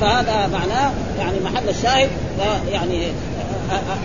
فهذا 0.00 0.46
معناه 0.52 0.90
يعني 1.18 1.40
محل 1.44 1.68
الشاهد 1.68 2.08
يعني 2.72 3.06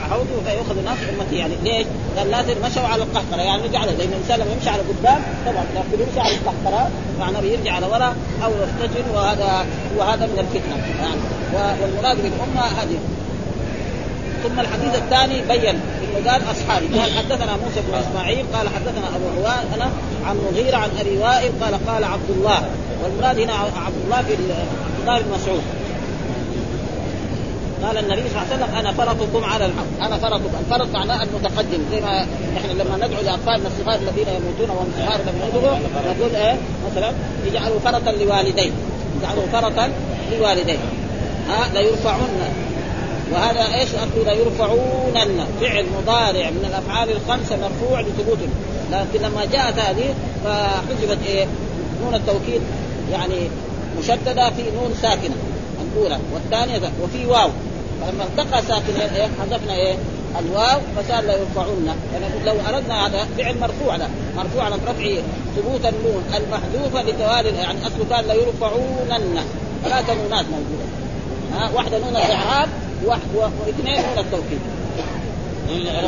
حوضي 0.10 0.38
فيؤخذ 0.46 0.84
ناس 0.86 0.98
أمتي. 1.10 1.36
يعني 1.36 1.56
ليش؟ 1.64 1.88
قال 2.18 2.32
لازم 2.32 2.56
مشوا 2.66 2.88
على 2.88 3.04
القهقرة. 3.04 3.42
يعني 3.42 3.64
رجع 3.64 3.80
على 3.80 3.92
لأن 3.92 4.10
الإنسان 4.10 4.40
لما 4.40 4.52
يمشي 4.54 4.70
على 4.70 4.82
قدام 4.82 5.22
طبعا 5.46 5.64
لكن 5.76 6.04
يمشي 6.04 6.20
على 6.20 6.36
القهقرة 6.36 6.90
معناه 7.20 7.40
بيرجع 7.40 7.74
على 7.74 7.86
وراء 7.86 8.16
أو 8.44 8.52
يفتتن 8.52 9.10
وهذا 9.16 9.66
وهذا 9.98 10.26
من 10.26 10.40
الفتنة. 10.40 10.76
يعني 11.02 11.22
والمراد 11.82 12.18
بالأمة 12.18 12.62
هذه. 12.62 13.00
ثم 14.44 14.60
الحديث 14.60 14.96
الثاني 14.96 15.42
بين 15.42 15.76
إنه 16.04 16.32
قال 16.32 16.42
أصحابي. 16.52 16.88
قال 17.00 17.18
حدثنا 17.18 17.58
موسى 17.64 17.82
بن 17.88 17.94
إسماعيل 17.94 18.46
قال 18.54 18.70
حدثنا 18.70 19.08
أبو 19.16 19.26
عوانة 19.38 19.92
عن 20.26 20.38
مغيرة 20.52 20.78
عن 20.78 20.90
أبي 21.00 21.18
وائل 21.18 21.52
قال 21.62 21.88
قال 21.88 22.04
عبد 22.04 22.30
الله. 22.30 22.70
والمراد 23.04 23.40
هنا 23.40 23.54
عبد 23.86 24.02
الله 24.06 24.22
في 24.22 24.34
الله 25.02 25.20
بن 25.22 25.32
مسعود. 25.32 25.62
قال 27.84 27.98
النبي 27.98 28.22
صلى 28.30 28.42
الله 28.42 28.54
عليه 28.54 28.56
وسلم 28.56 28.76
أنا 28.76 28.92
فرطكم 28.92 29.44
على 29.44 29.66
الحق. 29.66 30.06
أنا 30.06 30.18
فرطكم 30.18 30.50
الفرط 30.60 30.88
معناه 30.94 31.24
المتقدم 31.24 31.80
زي 31.92 32.02
ما 32.02 32.26
نحن 32.56 32.70
لما 32.78 33.08
ندعو 33.08 33.22
لاطفالنا 33.22 33.68
الصغار 33.68 33.96
الذين 33.96 34.28
يموتون 34.28 34.70
وهم 34.70 34.92
صغار 34.98 35.20
لم 35.20 35.42
يدعوا 35.48 35.78
نقول 36.14 36.36
إيه؟ 36.36 36.56
مثلا 36.92 37.12
اجعلوا 37.48 37.80
فرطا 37.80 38.12
لوالديه 38.12 38.72
اجعلوا 39.22 39.48
فرطا 39.54 39.90
لوالديه 40.32 40.78
ها 41.50 41.74
ليرفعن 41.74 42.20
وهذا 43.32 43.80
إيش؟ 43.80 43.90
أقول 43.96 44.38
ليرفعون 44.38 45.14
فعل 45.62 45.86
مضارع 46.02 46.50
من 46.50 46.66
الأفعال 46.70 47.10
الخمسة 47.10 47.58
مرفوع 47.58 48.02
لثبوت 48.02 48.38
لكن 48.92 49.26
لما 49.26 49.46
جاءت 49.46 49.80
هذه 49.80 50.14
فحذفت 50.44 51.18
إيه؟ 51.28 51.46
نون 52.04 52.16
التوكيد 52.16 52.62
يعني 53.12 53.50
مشددة 54.00 54.50
في 54.50 54.64
نون 54.76 54.94
ساكنة. 55.02 55.36
الأولى 55.98 56.20
والثانية 56.34 56.92
وفي 57.04 57.26
واو. 57.26 57.50
فلما 58.02 58.24
التقى 58.24 58.62
ساكنين 58.62 59.10
إيه 59.16 59.28
حذفنا 59.42 59.76
إيه 59.76 59.96
الواو 60.40 60.80
فصار 60.96 61.24
لا 61.24 61.38
يرفعون. 61.38 61.86
يعني 62.14 62.46
لو 62.46 62.56
أردنا 62.70 63.08
هذا 63.08 63.28
فعل 63.38 63.60
مرفوع 63.60 63.96
له. 63.96 64.10
مرفوع 64.38 64.64
على 64.64 64.76
رفع 64.76 65.22
ثبوت 65.56 65.86
النون 65.86 66.24
المحذوفه 66.36 67.02
لتوالي 67.02 67.50
يعني 67.50 67.88
أصله 67.88 68.06
كان 68.10 68.26
لا 68.26 68.34
يرفعونن 68.34 69.42
ثلاث 69.84 70.10
نونات 70.10 70.46
موجودة. 70.46 70.88
ها 71.54 71.72
واحدة 71.76 72.00
نون 72.00 72.16
الإعراب 72.16 72.70
واثنين 73.06 73.96
نون 73.96 74.18
التوكيد. 74.18 74.60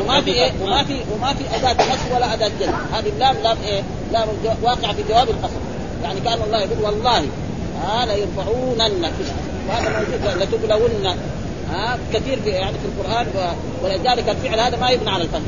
وما 0.02 0.22
في 0.22 0.32
إيه؟ 0.32 0.52
وما 0.64 0.84
في 0.84 0.96
وما 1.16 1.34
في 1.34 1.44
أداة 1.56 1.94
نصب 1.94 2.16
ولا 2.16 2.34
أداة 2.34 2.48
جد. 2.48 2.74
هذه 2.94 3.10
اللام 3.10 3.36
لام 3.44 3.58
إيه؟ 3.66 3.82
لام 4.14 4.28
واقع 4.62 4.94
في 4.94 5.04
جواب 5.10 5.30
القسم 5.30 5.60
يعني 6.04 6.20
كأن 6.20 6.42
الله 6.42 6.62
يقول 6.62 6.84
والله 6.84 7.26
ها 7.84 8.06
لا 8.06 8.14
يرفعونن 8.14 9.12
وهذا 9.70 10.00
موجود 10.00 10.42
لتبلون 10.42 11.16
ها 11.72 11.98
كثير 12.14 12.40
يعني 12.48 12.78
في 12.78 12.86
القرآن 12.86 13.28
ولذلك 13.84 14.30
الفعل 14.30 14.60
هذا 14.60 14.78
ما 14.78 14.90
يبنى 14.90 15.10
على 15.10 15.24
الفتح 15.24 15.40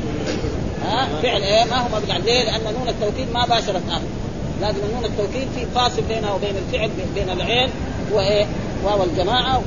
ها 0.84 1.08
فعل 1.22 1.42
إيه؟ 1.42 1.64
ما 1.64 1.76
هو 1.76 1.88
مبني 1.98 2.18
ليه؟ 2.18 2.44
لأن 2.44 2.74
نون 2.78 2.88
التوكيد 2.88 3.32
ما 3.32 3.46
باشرت 3.46 3.82
آخر. 3.90 4.02
لازم 4.60 4.78
نون 4.94 5.04
التوكيد 5.04 5.48
في 5.54 5.66
فاصل 5.74 6.02
بينها 6.02 6.32
وبين 6.32 6.54
الفعل 6.56 6.90
بين 7.14 7.30
العين 7.30 7.70
وايه؟ 8.12 8.46
واو 8.84 9.04
الجماعة 9.04 9.62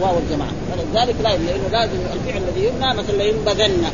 واو 0.00 0.18
الجماعة. 0.18 0.52
فلذلك 0.70 1.14
لا 1.22 1.28
لأنه 1.28 1.68
لازم 1.72 1.98
الفعل 2.12 2.42
الذي 2.42 2.64
يبنى 2.64 2.94
مثلا 2.94 3.16
لينبذن 3.16 3.84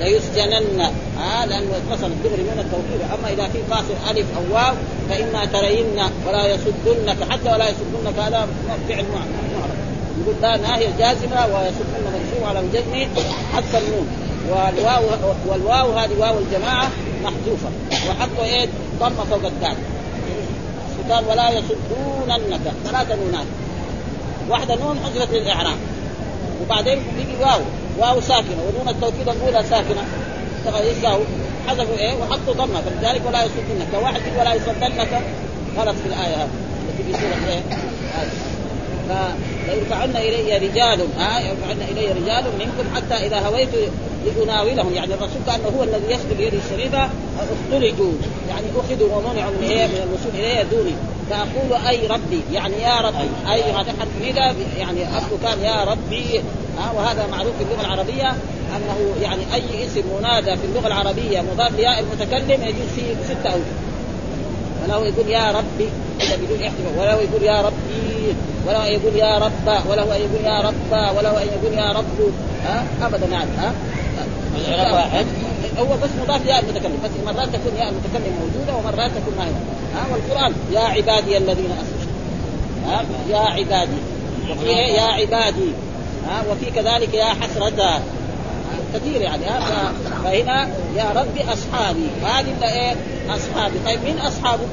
ليسجنن. 0.00 0.80
ها 1.18 1.46
لأنه 1.46 1.72
مثلا 1.90 2.06
الدغري 2.06 2.42
من 2.42 2.58
التوكيد 2.58 3.00
أما 3.18 3.28
إذا 3.32 3.48
في 3.52 3.58
فاصل 3.70 3.96
ألف 4.10 4.26
أو 4.36 4.54
واو 4.54 4.74
فإما 5.08 5.44
ترين 5.44 5.98
ولا 6.26 6.46
يصدنك 6.54 7.32
حتى 7.32 7.52
ولا 7.52 7.68
يصدنك 7.68 8.18
هذا 8.18 8.48
فعل 8.88 9.04
معرض 9.14 9.76
يقول 10.20 10.34
لا 10.42 10.56
ناهيه 10.56 10.88
جازمة 10.98 11.46
ويصدن 11.46 12.02
منصوب 12.04 12.48
على 12.48 12.60
الجزم 12.60 13.08
حذف 13.52 13.76
النون. 13.76 14.06
والواو 14.50 15.02
والواو 15.46 15.92
هذه 15.92 16.18
واو 16.18 16.38
الجماعة 16.38 16.90
محذوفة. 17.24 17.68
وحطوا 18.08 18.44
إيه؟ 18.44 18.68
ضمه 19.00 19.24
فوق 19.30 19.44
الدال 19.44 19.76
قال 21.10 21.24
ولا 21.28 21.50
يصدوننك 21.50 22.72
ثلاث 22.84 23.10
نونات. 23.10 23.46
واحدة 24.48 24.74
نون 24.74 24.98
حذفت 25.04 25.32
للإعراب. 25.32 25.76
وبعدين 26.62 26.98
بيجي 27.16 27.36
واو. 27.42 27.60
واو 27.98 28.20
ساكنة 28.20 28.62
ونون 28.68 28.88
التوكيد 28.88 29.28
الاولى 29.28 29.68
ساكنة. 29.70 30.04
يساوي 30.66 31.24
حذفوا 31.68 31.98
إيه؟ 31.98 32.14
وحطوا 32.14 32.54
ضمة. 32.54 32.80
فلذلك 32.80 33.22
ولا 33.26 33.44
يصدنك. 33.44 34.02
واحد 34.02 34.20
ولا 34.38 34.54
يصدنك. 34.54 35.22
غلط 35.78 35.96
في 35.96 36.06
الآية 36.06 36.34
هذه. 36.36 36.48
التي 36.88 37.02
في 37.02 37.12
سورة 37.12 37.52
إيه؟ 37.52 37.62
فليرفعن 39.08 40.16
إلي 40.16 40.68
رجال 40.68 41.00
ها؟ 41.18 41.40
يرفعن 41.40 41.76
إلي 41.90 42.06
رجال 42.06 42.44
منكم 42.58 42.94
حتى 42.96 43.26
إذا 43.26 43.38
هويت 43.38 43.68
لأناولهم. 44.26 44.94
يعني 44.94 45.14
الرسول 45.14 45.40
كانه 45.46 45.68
هو 45.78 45.82
الذي 45.82 46.12
يسقي 46.12 46.34
بيده 46.38 46.58
الشريفة 46.64 47.08
اختلجوا 47.38 48.12
يعني 48.48 48.66
أخذوا 48.76 49.16
ومنعوا 49.16 49.52
من 49.60 49.68
إيه؟ 49.68 49.86
من 49.86 50.08
الوصول 50.08 50.40
الي 50.40 50.64
دوني. 50.70 50.94
فأقول 51.30 51.86
أي 51.88 52.06
ربي. 52.06 52.40
يعني 52.52 52.74
يا 52.82 53.00
ربي. 53.00 53.28
أي 53.52 53.72
حرف 53.72 53.88
نداء 54.22 54.54
يعني 54.78 55.18
اصله 55.18 55.38
كان 55.42 55.64
يا 55.64 55.84
ربي. 55.84 56.42
ها 56.78 56.92
وهذا 56.96 57.26
معروف 57.26 57.52
في 57.58 57.62
اللغة 57.64 57.80
العربية 57.80 58.30
أنه 58.76 59.22
يعني 59.22 59.42
أي 59.54 59.86
اسم 59.86 60.02
منادى 60.18 60.56
في 60.56 60.64
اللغة 60.64 60.86
العربية 60.86 61.40
مضاف 61.40 61.76
لياء 61.76 62.00
المتكلم 62.00 62.62
يجوز 62.62 62.88
فيه 62.96 63.14
ستة 63.24 63.50
أوجه. 63.52 63.76
وله 64.84 65.06
يقول 65.06 65.28
يا 65.28 65.50
ربي 65.50 65.88
اذا 66.20 66.36
بدون 66.36 66.62
احتمال 66.62 66.98
وله 66.98 67.12
يقول 67.22 67.42
يا 67.42 67.60
ربي 67.62 68.34
وله 68.66 68.86
يقول 68.86 69.16
يا 69.16 69.38
رب 69.38 69.86
وله 69.88 70.16
أن 70.16 70.20
يقول 70.20 70.44
يا 70.44 70.60
رب 70.60 71.14
وله 71.16 71.42
أن 71.42 71.48
يقول 71.48 71.78
يا 71.78 71.92
رب 71.92 72.32
ها 72.64 72.84
ابدا 73.02 73.26
يعني 73.26 73.50
ها. 73.58 73.72
واحد. 74.92 75.26
هو 75.78 75.96
بس 76.02 76.10
مضاف 76.22 76.46
ياء 76.46 76.60
المتكلم 76.60 76.98
بس 77.04 77.10
مرات 77.26 77.48
تكون 77.48 77.72
ياء 77.78 77.88
المتكلم 77.88 78.34
موجودة 78.40 78.76
ومرات 78.78 79.10
تكون 79.10 79.34
ما 79.38 79.44
هي. 79.44 79.50
ها 79.94 80.06
والقرآن 80.12 80.52
يا 80.72 80.80
عبادي 80.80 81.36
الذين 81.36 81.70
أسرفوا. 81.72 82.12
ها 82.86 83.04
يا 83.30 83.38
عبادي. 83.38 83.98
وفي 84.50 84.68
يا 84.70 85.02
عبادي. 85.02 85.70
ها 86.28 86.42
وفي 86.50 86.70
كذلك 86.70 87.14
يا 87.14 87.24
حسرة 87.24 88.00
كثير 88.94 89.20
يعني 89.20 89.44
ها 89.44 89.92
فهنا 90.24 90.68
يا 90.96 91.04
ربي 91.16 91.52
أصحابي. 91.52 92.06
هذه 92.24 92.54
إيه؟ 92.62 92.96
أصحابي. 93.30 93.78
طيب 93.86 94.04
مين 94.04 94.18
أصحابه؟ 94.18 94.64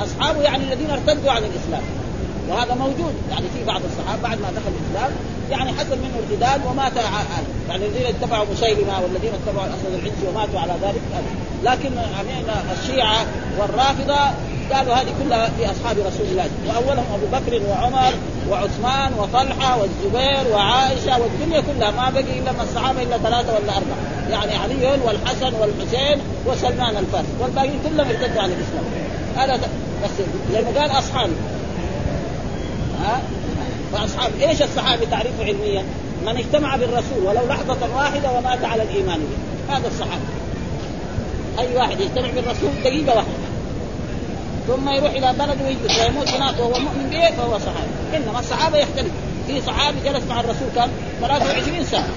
أصحابه 0.00 0.40
يعني 0.40 0.64
الذين 0.64 0.90
ارتدوا 0.90 1.30
عن 1.30 1.42
الإسلام. 1.42 1.82
وهذا 2.48 2.74
موجود 2.74 3.14
يعني 3.30 3.46
في 3.54 3.64
بعض 3.66 3.80
الصحابة 3.84 4.22
بعد 4.22 4.38
ما 4.40 4.50
دخل 4.50 4.72
الإسلام. 4.80 5.12
يعني 5.50 5.72
حصل 5.72 5.98
منه 5.98 6.14
ارتداد 6.18 6.66
ومات 6.66 6.92
يعني 7.68 7.86
الذين 7.86 8.06
اتبعوا 8.06 8.46
مسيلمة 8.52 9.00
والذين 9.02 9.30
اتبعوا 9.34 9.66
الاسود 9.66 9.94
العنسي 9.94 10.26
وماتوا 10.28 10.60
على 10.60 10.72
ذلك. 10.82 11.00
لكن 11.64 11.90
يعني 11.96 12.44
الشيعة 12.80 13.26
والرافضة 13.58 14.30
قالوا 14.72 14.94
هذه 14.94 15.08
كلها 15.22 15.50
في 15.58 15.70
أصحاب 15.70 15.96
رسول 15.98 16.26
الله. 16.30 16.48
وأولهم 16.68 17.04
أبو 17.14 17.26
بكر 17.32 17.62
وعمر 17.68 18.12
وعثمان 18.50 19.12
وطلحة 19.18 19.78
والزبير 19.80 20.54
وعائشة 20.54 21.20
والدنيا 21.20 21.60
كلها 21.60 21.90
ما 21.90 22.10
بقي 22.10 22.38
إلا 22.38 22.52
من 22.52 22.60
الصحابة 22.60 23.02
إلا 23.02 23.18
ثلاثة 23.18 23.52
ولا 23.52 23.76
أربعة. 23.76 24.30
يعني 24.30 24.56
علي 24.56 24.98
والحسن 25.04 25.52
والحسين 25.60 26.18
وسلمان 26.46 26.96
الفارسي 26.96 27.28
والباقيين 27.40 27.80
كلهم 27.88 28.08
ارتدوا 28.08 28.42
عن 28.42 28.50
الإسلام. 28.50 28.84
هذا 29.36 29.56
بس 30.04 30.10
لأنه 30.52 30.80
قال 30.80 30.90
أصحابي. 30.90 31.32
ها؟ 33.04 33.20
فاصحاب 33.92 34.30
إيش 34.40 34.62
الصحابي 34.62 35.06
تعريفه 35.06 35.44
علميا؟ 35.44 35.84
من 36.26 36.36
اجتمع 36.36 36.76
بالرسول 36.76 37.24
ولو 37.24 37.46
لحظة 37.48 37.96
واحدة 37.96 38.30
ومات 38.32 38.64
على 38.64 38.82
الإيمان 38.82 39.18
به. 39.18 39.74
هذا 39.74 39.86
الصحابي. 39.88 40.22
أي 41.58 41.76
واحد 41.76 42.00
يجتمع 42.00 42.28
بالرسول 42.30 42.70
دقيقة 42.84 43.16
واحدة. 43.16 43.49
ثم 44.66 44.88
يروح 44.88 45.10
إلى 45.10 45.32
بلد 45.38 45.58
ويجلس 45.62 45.98
ويموت 45.98 46.28
هناك 46.28 46.58
وهو 46.58 46.70
مؤمن 46.70 47.08
به 47.10 47.30
فهو 47.30 47.58
صحابي. 47.58 48.16
إنما 48.16 48.38
الصحابة 48.38 48.78
يختلف. 48.78 49.12
في 49.46 49.60
صحابي 49.60 49.96
جلس 50.04 50.24
مع 50.28 50.40
الرسول 50.40 50.68
كم 50.76 50.90
23 51.20 51.84
سنة. 51.84 52.08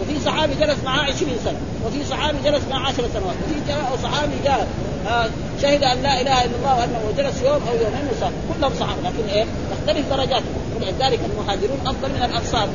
وفي 0.00 0.20
صحابي 0.24 0.54
جلس 0.54 0.78
معاه 0.84 1.02
20 1.02 1.38
سنة. 1.44 1.58
وفي 1.86 2.04
صحابي 2.04 2.38
جلس 2.44 2.62
معاه 2.70 2.88
10 2.88 3.08
سنوات. 3.14 3.36
وفي 3.44 4.02
صحابي 4.02 4.32
جاء 4.44 4.66
آه 5.08 5.26
شهد 5.62 5.82
أن 5.82 6.02
لا 6.02 6.20
إله 6.20 6.44
إلا 6.44 6.56
الله 6.58 6.74
وأنه 6.78 7.00
جلس 7.18 7.42
يوم 7.42 7.62
أو 7.68 7.74
يومين 7.74 8.08
وصار 8.16 8.32
كلهم 8.54 8.72
صحابة. 8.80 9.00
لكن 9.04 9.28
إيه؟ 9.28 9.44
تختلف 9.70 10.10
درجاتهم 10.10 10.54
ولذلك 10.76 11.20
المهاجرون 11.30 11.78
أفضل 11.86 12.08
من 12.08 12.22
الأنصار. 12.30 12.68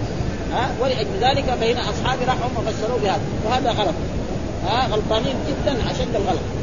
ها؟ 0.53 0.69
ولأجل 0.82 1.10
ذلك 1.21 1.45
فهنا 1.62 1.82
اصحاب 1.89 2.19
راحوا 2.27 2.49
فسروا 2.65 2.99
بهذا. 2.99 3.21
وهذا 3.45 3.71
غلط. 3.71 3.95
ها؟ 4.67 4.88
غلطانين 4.88 5.36
جدا. 5.47 5.91
أشد 5.91 6.15
الغلط. 6.15 6.62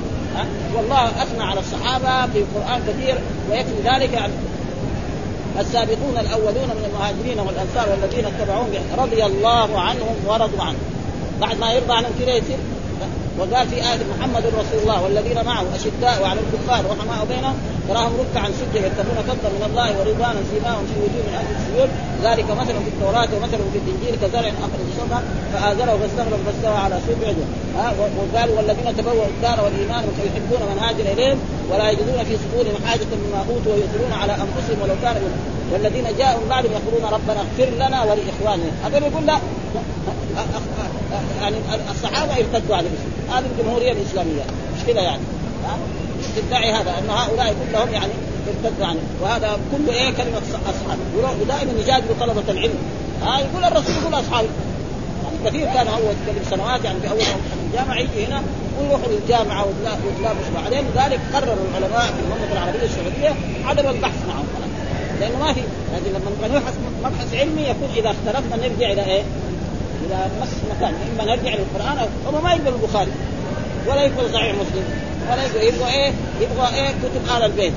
والله 0.76 1.22
أثنى 1.22 1.42
على 1.42 1.60
الصحابة 1.60 2.32
في 2.32 2.38
القرآن 2.38 2.82
كثير 2.88 3.18
ويكفي 3.50 3.80
ذلك 3.84 4.12
يعني 4.12 4.32
السابقون 5.60 6.18
الأولون 6.20 6.68
من 6.68 6.84
المهاجرين 6.90 7.40
والأنصار 7.40 7.88
والذين 7.90 8.24
اتبعوهم 8.24 8.68
رضي 8.98 9.24
الله 9.24 9.80
عنهم 9.80 10.14
ورضوا 10.26 10.62
عنه. 10.62 10.78
بعد 11.40 11.58
ما 11.58 11.72
يرضى 11.72 11.92
عنهم 11.92 12.10
كذا 12.20 12.34
يصير 12.34 12.58
وقال 13.38 13.68
في 13.68 13.76
آية 13.76 13.98
محمد 14.18 14.46
رسول 14.46 14.80
الله 14.82 15.02
والذين 15.02 15.44
معه 15.44 15.64
أشداء 15.74 16.22
وعلى 16.22 16.40
الكفار 16.40 16.84
رحماء 16.90 17.26
بينهم 17.28 17.54
تراهم 17.90 18.12
ركعا 18.22 18.48
سجدا 18.58 18.86
يبتغون 18.86 19.18
فضلا 19.28 19.50
من 19.56 19.64
الله 19.70 19.88
ورضوانا 19.98 20.40
سيماهم 20.52 20.84
في 20.90 20.96
وجوه 21.04 21.22
من 21.28 21.34
أهل 21.40 21.48
السجود 21.56 21.90
ذلك 22.26 22.48
مثل 22.60 22.74
في 22.84 22.90
التوراة 22.94 23.30
ومثل 23.34 23.58
في 23.72 23.78
الإنجيل 23.82 24.14
كزرع 24.22 24.52
أخرج 24.66 24.86
شطأ 24.98 25.20
فآزره 25.52 25.92
فاستغرب 26.00 26.40
فاستوى 26.46 26.78
على 26.84 26.96
سوق 27.06 27.20
عجل. 27.28 27.46
وقال 28.20 28.50
والذين 28.56 28.96
تبوأوا 28.98 29.30
الدار 29.34 29.58
والإيمان 29.64 30.04
ويحبون 30.08 30.62
من 30.70 30.78
هاجر 30.84 31.12
إليهم 31.12 31.38
ولا 31.70 31.90
يجدون 31.90 32.24
في 32.28 32.36
صدورهم 32.42 32.80
حاجة 32.86 33.10
مما 33.22 33.38
أوتوا 33.48 33.72
ويؤثرون 33.72 34.12
على 34.22 34.32
أنفسهم 34.32 34.78
ولو 34.82 34.94
كان 35.02 35.16
والذين 35.72 36.06
جاءوا 36.18 36.40
من 36.40 36.48
بعدهم 36.48 36.72
يقولون 36.72 37.12
ربنا 37.12 37.40
اغفر 37.44 37.68
لنا 37.74 37.98
ولإخواننا. 38.02 38.70
هذا 38.84 38.96
يقول 38.98 39.26
لا. 39.26 39.38
يعني 41.40 41.56
الصحابة 41.90 42.32
ارتدوا 42.32 42.76
على 42.76 42.86
الإسلام. 42.86 43.38
هذه 43.38 43.46
الجمهورية 43.52 43.92
الإسلامية. 43.92 44.42
مش 44.76 44.84
كذا 44.86 45.00
يعني؟ 45.00 45.22
تدعي 46.36 46.72
هذا 46.72 46.90
أن 46.98 47.10
هؤلاء 47.10 47.54
كلهم 47.70 47.88
يعني 47.92 48.12
ارتدوا 48.48 48.86
عنه. 48.86 49.00
وهذا 49.22 49.58
كله 49.72 49.92
إيه 49.92 50.10
كلمة 50.10 50.38
اصحاب 50.38 50.98
ودائما 51.40 51.72
يجادلوا 51.80 52.14
طلبة 52.20 52.44
العلم. 52.48 52.78
آه 53.22 53.38
يقول 53.38 53.64
الرسول 53.64 53.94
يقول 54.02 54.14
اصحابي 54.14 54.48
يعني 55.24 55.36
كثير 55.44 55.66
كان 55.66 55.88
اول 55.88 56.14
تكلم 56.26 56.44
سنوات 56.50 56.84
يعني 56.84 57.00
في 57.00 57.10
اول 57.10 57.20
الجامعة 57.66 57.96
يجي 57.96 58.26
هنا 58.26 58.42
ويروحوا 58.80 59.12
للجامعة 59.12 59.66
ويتلابسوا 59.66 60.54
بعدين 60.54 60.84
لذلك 60.94 61.20
قرروا 61.34 61.54
العلماء 61.70 62.06
في 62.06 62.20
المملكة 62.24 62.52
العربية 62.52 62.82
السعودية 62.82 63.34
عدم 63.64 63.88
البحث 63.88 64.26
معهم. 64.28 64.46
لأنه 65.20 65.38
ما 65.38 65.52
في 65.52 65.60
لكن 65.94 66.10
لما 66.10 66.58
نبحث 66.58 66.74
مبحث 67.04 67.34
علمي 67.34 67.62
يكون 67.62 67.88
إذا 67.96 68.10
اختلفنا 68.10 68.56
نرجع 68.56 68.92
إلى 68.92 69.04
إيه؟ 69.04 69.22
إلى 70.06 70.26
نفس 70.40 70.52
المكان. 70.64 70.94
إما 71.12 71.24
نرجع 71.24 71.54
للقرآن 71.54 72.08
أو 72.26 72.42
ما 72.42 72.52
يقبل 72.52 72.72
البخاري 72.82 73.10
ولا 73.86 74.02
يقبل 74.02 74.34
صحيح 74.34 74.54
مسلم. 74.54 75.09
ولا 75.30 75.44
يبغى 75.62 75.90
إيه؟ 75.90 76.12
يبغى 76.40 76.74
إيه؟ 76.74 76.88
كتب 76.88 77.36
آل 77.36 77.42
البيت. 77.42 77.72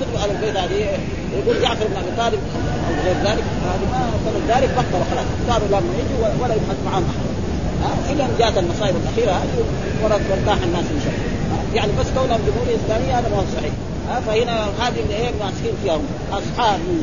كتب 0.00 0.24
آل 0.24 0.30
البيت 0.30 0.56
هذه؟ 0.56 0.98
يقول 1.38 1.62
جعفر 1.62 1.86
بن 1.86 1.96
أبي 1.96 2.16
طالب 2.16 2.40
أو 2.88 3.04
غير 3.04 3.16
ذلك 3.16 3.44
هذه 3.68 3.86
ما 3.92 4.10
فلذلك 4.24 4.70
بطلوا 4.70 5.04
خلاص 5.10 5.26
صاروا 5.48 5.68
لا 5.68 5.78
يجوا 5.78 6.44
ولا 6.44 6.54
يبحث 6.54 6.76
معهم 6.86 7.04
أحد. 7.04 7.34
إلى 8.12 8.24
إن 8.24 8.34
جاءت 8.38 8.58
المصائب 8.58 8.96
الأخيرة 8.96 9.32
هذه 9.32 9.64
وارتاح 10.02 10.58
الناس 10.62 10.84
إن 10.94 11.00
شاء 11.04 11.12
الله. 11.14 11.74
يعني 11.74 11.92
بس 12.00 12.06
كونهم 12.16 12.40
جمهورية 12.46 12.76
إسلامية 12.84 13.18
هذا 13.18 13.28
ما 13.28 13.36
هو 13.36 13.44
صحيح. 13.56 13.72
فهنا 14.26 14.64
هذه 14.64 15.00
اللي 15.02 15.16
إيه 15.16 15.30
ماسكين 15.40 15.72
فيها 15.82 15.98
أصحابي. 16.32 17.02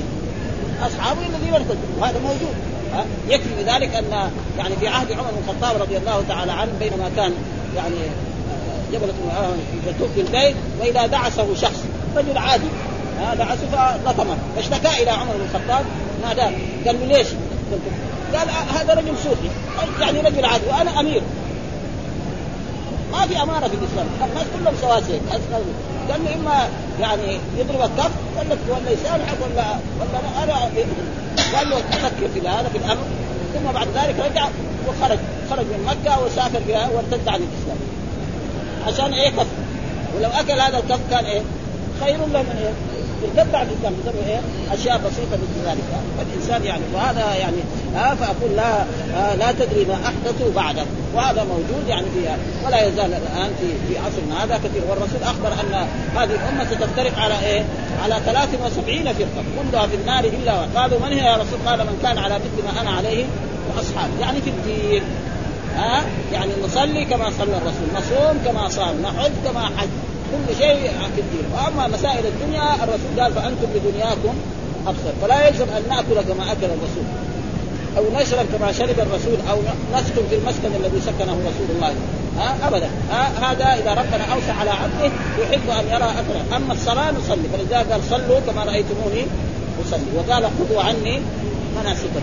أصحابي 0.82 1.20
الذين 1.26 1.54
ارتدوا 1.54 1.92
وهذا 2.00 2.20
موجود. 2.20 2.56
يكفي 3.30 3.50
بذلك 3.64 3.96
أن 3.96 4.32
يعني 4.58 4.76
في 4.80 4.88
عهد 4.88 5.12
عمر 5.12 5.32
بن 5.32 5.38
الخطاب 5.50 5.82
رضي 5.82 5.98
الله 5.98 6.24
تعالى 6.30 6.52
عنه 6.52 6.72
بينما 6.80 7.12
كان 7.16 7.34
يعني 7.76 7.96
جبلة 8.94 9.14
في 10.16 10.22
البيت 10.22 10.56
وإذا 10.80 11.08
دعسه 11.08 11.56
شخص 11.56 11.84
رجل 12.16 12.38
عادي. 12.38 12.68
دعسه 13.38 13.98
فلطمه 14.06 14.38
فاشتكى 14.56 15.04
إلى 15.04 15.12
عمر 15.12 15.34
بن 15.34 15.42
الخطاب 15.42 15.86
ناداه 16.24 16.52
قال 16.86 17.00
له 17.00 17.18
ليش؟ 17.18 17.28
قال 18.36 18.50
هذا 18.50 18.94
رجل 18.94 19.18
صوفي 19.24 19.50
يعني 20.02 20.22
رجل 20.22 20.46
عادي 20.46 20.64
وأنا 20.68 21.00
أمير. 21.00 21.22
ما 23.12 23.28
في 23.28 23.42
اماره 23.42 23.68
في 23.68 23.74
الإسلام. 23.74 24.08
الناس 24.30 24.46
كلهم 24.60 24.74
سواسية. 24.82 25.20
قال 26.10 26.24
له 26.26 26.36
إما 26.36 26.68
يعني 27.00 27.38
يضرب 27.58 27.82
الكف 27.82 28.12
ولا 28.38 28.58
ولا 28.70 28.92
يسامحك 28.92 29.38
ولا 29.42 29.66
ولا 30.00 30.44
أنا 30.44 30.54
قال 31.58 31.70
له 31.70 31.78
أفكر 31.78 32.28
في 32.34 32.48
هذا 32.48 32.70
في 32.72 32.78
الأمر. 32.78 33.04
ثم 33.54 33.72
بعد 33.74 33.88
ذلك 33.88 34.16
رجع 34.32 34.48
وخرج. 34.88 35.20
خرج 35.50 35.66
من 35.66 35.86
مكة 35.88 36.24
وسافر 36.24 36.60
بها 36.68 36.90
وارتد 36.90 37.28
عن 37.28 37.36
الإسلام. 37.36 37.78
عشان 38.88 39.14
إيه 39.14 39.30
كف؟ 39.30 39.48
ولو 40.18 40.30
أكل 40.30 40.60
هذا 40.60 40.78
الكف 40.78 41.00
كان 41.12 41.26
إيه؟ 41.26 41.42
خير 42.04 42.18
له 42.18 42.42
من 42.42 42.56
إيه؟ 42.64 42.74
الاسلام 43.26 43.94
بسبب 44.04 44.16
إيه؟ 44.28 44.40
أشياء 44.72 44.98
بسيطة 44.98 45.38
مثل 45.44 45.70
ذلك. 45.70 45.84
فالانسان 46.18 46.64
يعني 46.64 46.84
وهذا 46.94 47.36
يعني 47.36 47.58
آه 47.96 48.14
فأقول 48.16 48.56
لا 48.56 48.82
آه 49.16 49.36
لا 49.36 49.52
تدري 49.52 49.86
ما 49.86 49.94
احدثوا 49.94 50.54
بعدك. 50.56 50.86
وهذا 51.16 51.44
موجود 51.44 51.88
يعني 51.88 52.06
في 52.06 52.20
ولا 52.66 52.88
يزال 52.88 53.14
الآن 53.14 53.52
في 53.60 53.68
في 53.88 54.00
عصرنا 54.00 54.44
هذا 54.44 54.58
كثير. 54.58 54.82
والرسول 54.90 55.24
أخبر 55.24 55.48
أن 55.48 55.88
هذه 56.18 56.32
الأمة 56.36 56.66
ستفترق 56.66 57.20
على 57.20 57.40
إيه؟ 57.46 57.64
على 58.04 58.16
73 58.26 59.14
فرقة. 59.14 59.44
كلها 59.72 59.88
في 59.88 59.96
النار 59.96 60.24
إلا 60.24 60.54
قالوا 60.76 61.00
من 61.00 61.14
هي 61.14 61.26
يا 61.26 61.36
رسول 61.36 61.60
قال 61.66 61.80
من 61.80 62.00
كان 62.04 62.18
على 62.18 62.36
مثل 62.36 62.66
ما 62.66 62.82
أنا 62.82 62.90
عليه 62.90 63.26
وأصحابي. 63.76 64.14
يعني 64.22 64.42
في 64.42 64.50
الدين. 64.50 65.04
ها؟ 65.76 66.04
يعني 66.34 66.52
نصلي 66.66 67.06
كما 67.06 67.26
صلى 67.38 67.58
الرسول. 67.58 67.88
نصوم 67.96 68.38
كما 68.46 68.70
صام 68.70 69.02
نحج 69.02 69.32
كما 69.46 69.66
حج. 69.78 69.90
كل 70.32 70.56
شيء 70.58 70.92
في 71.16 71.22
الدين. 71.22 71.46
وأما 71.54 71.88
مسائل 71.88 72.26
الدنيا 72.26 72.76
الرسول 72.84 73.20
قال 73.20 73.34
فأنتم 73.34 73.68
بدنياكم 73.76 74.36
أبصر. 74.88 75.14
فلا 75.22 75.48
يلزم 75.48 75.66
أن 75.78 75.84
نأكل 75.90 76.28
كما 76.34 76.52
أكل 76.52 76.66
الرسول. 76.66 77.06
أو 77.98 78.04
نشرب 78.22 78.46
كما 78.58 78.72
شرب 78.72 79.00
الرسول 79.00 79.38
أو 79.52 79.58
نسكن 79.96 80.22
في 80.30 80.36
المسكن 80.36 80.72
الذي 80.80 81.02
سكنه 81.02 81.34
رسول 81.34 81.76
الله. 81.76 81.94
ها؟ 82.38 82.68
أبدا. 82.68 82.90
ها؟ 83.12 83.52
هذا 83.52 83.66
إذا 83.66 83.92
ربنا 83.92 84.34
أوسع 84.34 84.54
على 84.54 84.70
عبده 84.70 85.12
يحب 85.42 85.70
أن 85.70 85.86
يرى 85.96 86.10
اثره 86.12 86.58
أما 86.58 86.74
الصلاة 86.74 87.12
نصلي. 87.12 87.48
فلذلك 87.54 87.92
قال 87.92 88.02
صلوا 88.10 88.40
كما 88.40 88.64
رأيتموني 88.64 89.26
أصلي. 89.86 90.12
وقال 90.18 90.44
خذوا 90.44 90.84
عني 90.84 91.22
مناسككم 91.82 92.22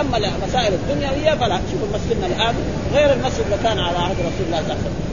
أما 0.00 0.16
المسائل 0.16 0.72
الدنيويه 0.74 1.34
فلا. 1.34 1.60
شوفوا 1.72 1.88
مسجدنا 1.94 2.26
الآن 2.26 2.54
غير 2.94 3.12
المسجد 3.12 3.44
اللي 3.44 3.56
كان 3.62 3.78
على 3.78 3.98
عهد 3.98 4.16
رسول 4.18 4.46
الله 4.46 4.62
صلى 4.62 4.72
الله 4.72 4.76
عليه 4.76 4.86
وسلم. 4.86 5.06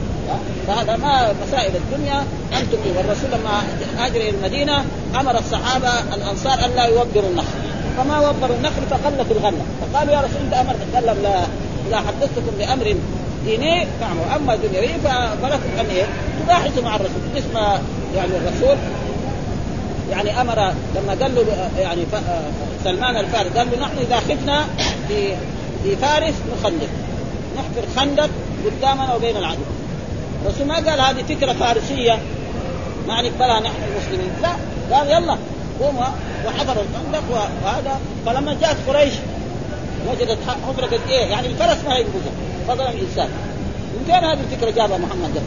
فهذا 0.68 0.98
ما 0.98 1.34
مسائل 1.48 1.76
الدنيا. 1.76 2.26
أنتم 2.60 2.78
والرسول 2.98 3.30
لما 3.32 3.62
هاجر 3.98 4.16
إلى 4.16 4.30
المدينة 4.30 4.86
أمر 5.20 5.40
الصحابة 5.40 6.16
الأنصار 6.16 6.66
أن 6.66 6.72
لا 6.76 6.86
يوبروا 6.86 7.30
النخل. 7.30 7.60
فما 7.98 8.30
وبروا 8.30 8.56
النخل 8.56 8.82
فقلت 8.90 9.32
الغنه 9.32 9.66
فقالوا 9.82 10.14
يا 10.14 10.20
رسول 10.20 10.42
أنت 10.46 10.54
أمرت. 10.54 10.78
قال 10.96 11.24
لا 11.24 11.40
إذا 11.88 11.98
حدثتكم 11.98 12.58
بأمر 12.60 12.96
ديني 13.46 13.88
فاعملوا. 14.00 14.36
أما 14.36 14.56
دنيوي 14.56 14.94
فلكم 15.42 15.70
أن 15.80 15.86
إيه؟ 15.86 16.06
تباحثوا 16.44 16.84
مع 16.84 16.96
الرسول. 16.96 17.22
اسم 17.38 17.58
يعني 18.16 18.32
الرسول. 18.38 18.78
يعني 20.12 20.42
أمر 20.42 20.74
لما 20.96 21.18
قال 21.22 21.36
له 21.36 21.70
يعني 21.80 22.02
سلمان 22.84 23.18
الفارس 23.18 23.58
قال 23.58 23.68
له 23.72 23.80
نحن 23.86 23.98
إذا 23.98 24.20
خفنا 24.20 24.66
في 25.08 25.36
في 25.84 25.96
فارس 25.96 26.34
نخندق. 26.54 26.88
نحفر 27.58 28.00
خندق 28.00 28.30
قدامنا 28.66 29.16
وبين 29.16 29.38
العدو. 29.38 29.62
الرسول 30.46 30.68
ما 30.68 30.76
قال 30.76 31.02
هذه 31.02 31.24
فكرة 31.24 31.54
فارسية؟ 31.54 32.20
ما 33.08 33.22
نقبلها 33.22 33.60
نحن 33.60 33.76
المسلمين. 33.88 34.32
لا. 34.42 34.54
قال 34.96 35.08
يلا 35.08 35.38
قوموا 35.80 36.06
وحفروا 36.46 36.84
الخندق 36.84 37.24
وهذا. 37.64 38.00
فلما 38.26 38.58
جاءت 38.62 38.78
قريش 38.88 39.14
وجدت 40.08 40.38
حفرة 40.68 40.86
قد 40.86 41.00
إيه؟ 41.10 41.26
يعني 41.26 41.48
الفرس 41.48 41.78
ما 41.88 41.96
ينبذها 41.98 42.34
فضلا 42.68 42.92
الإنسان. 42.92 43.30
من 43.94 44.04
فين 44.06 44.24
هذه 44.24 44.40
الفكرة 44.52 44.70
جابها 44.70 44.98
محمد؟ 44.98 45.34
ده 45.34 45.42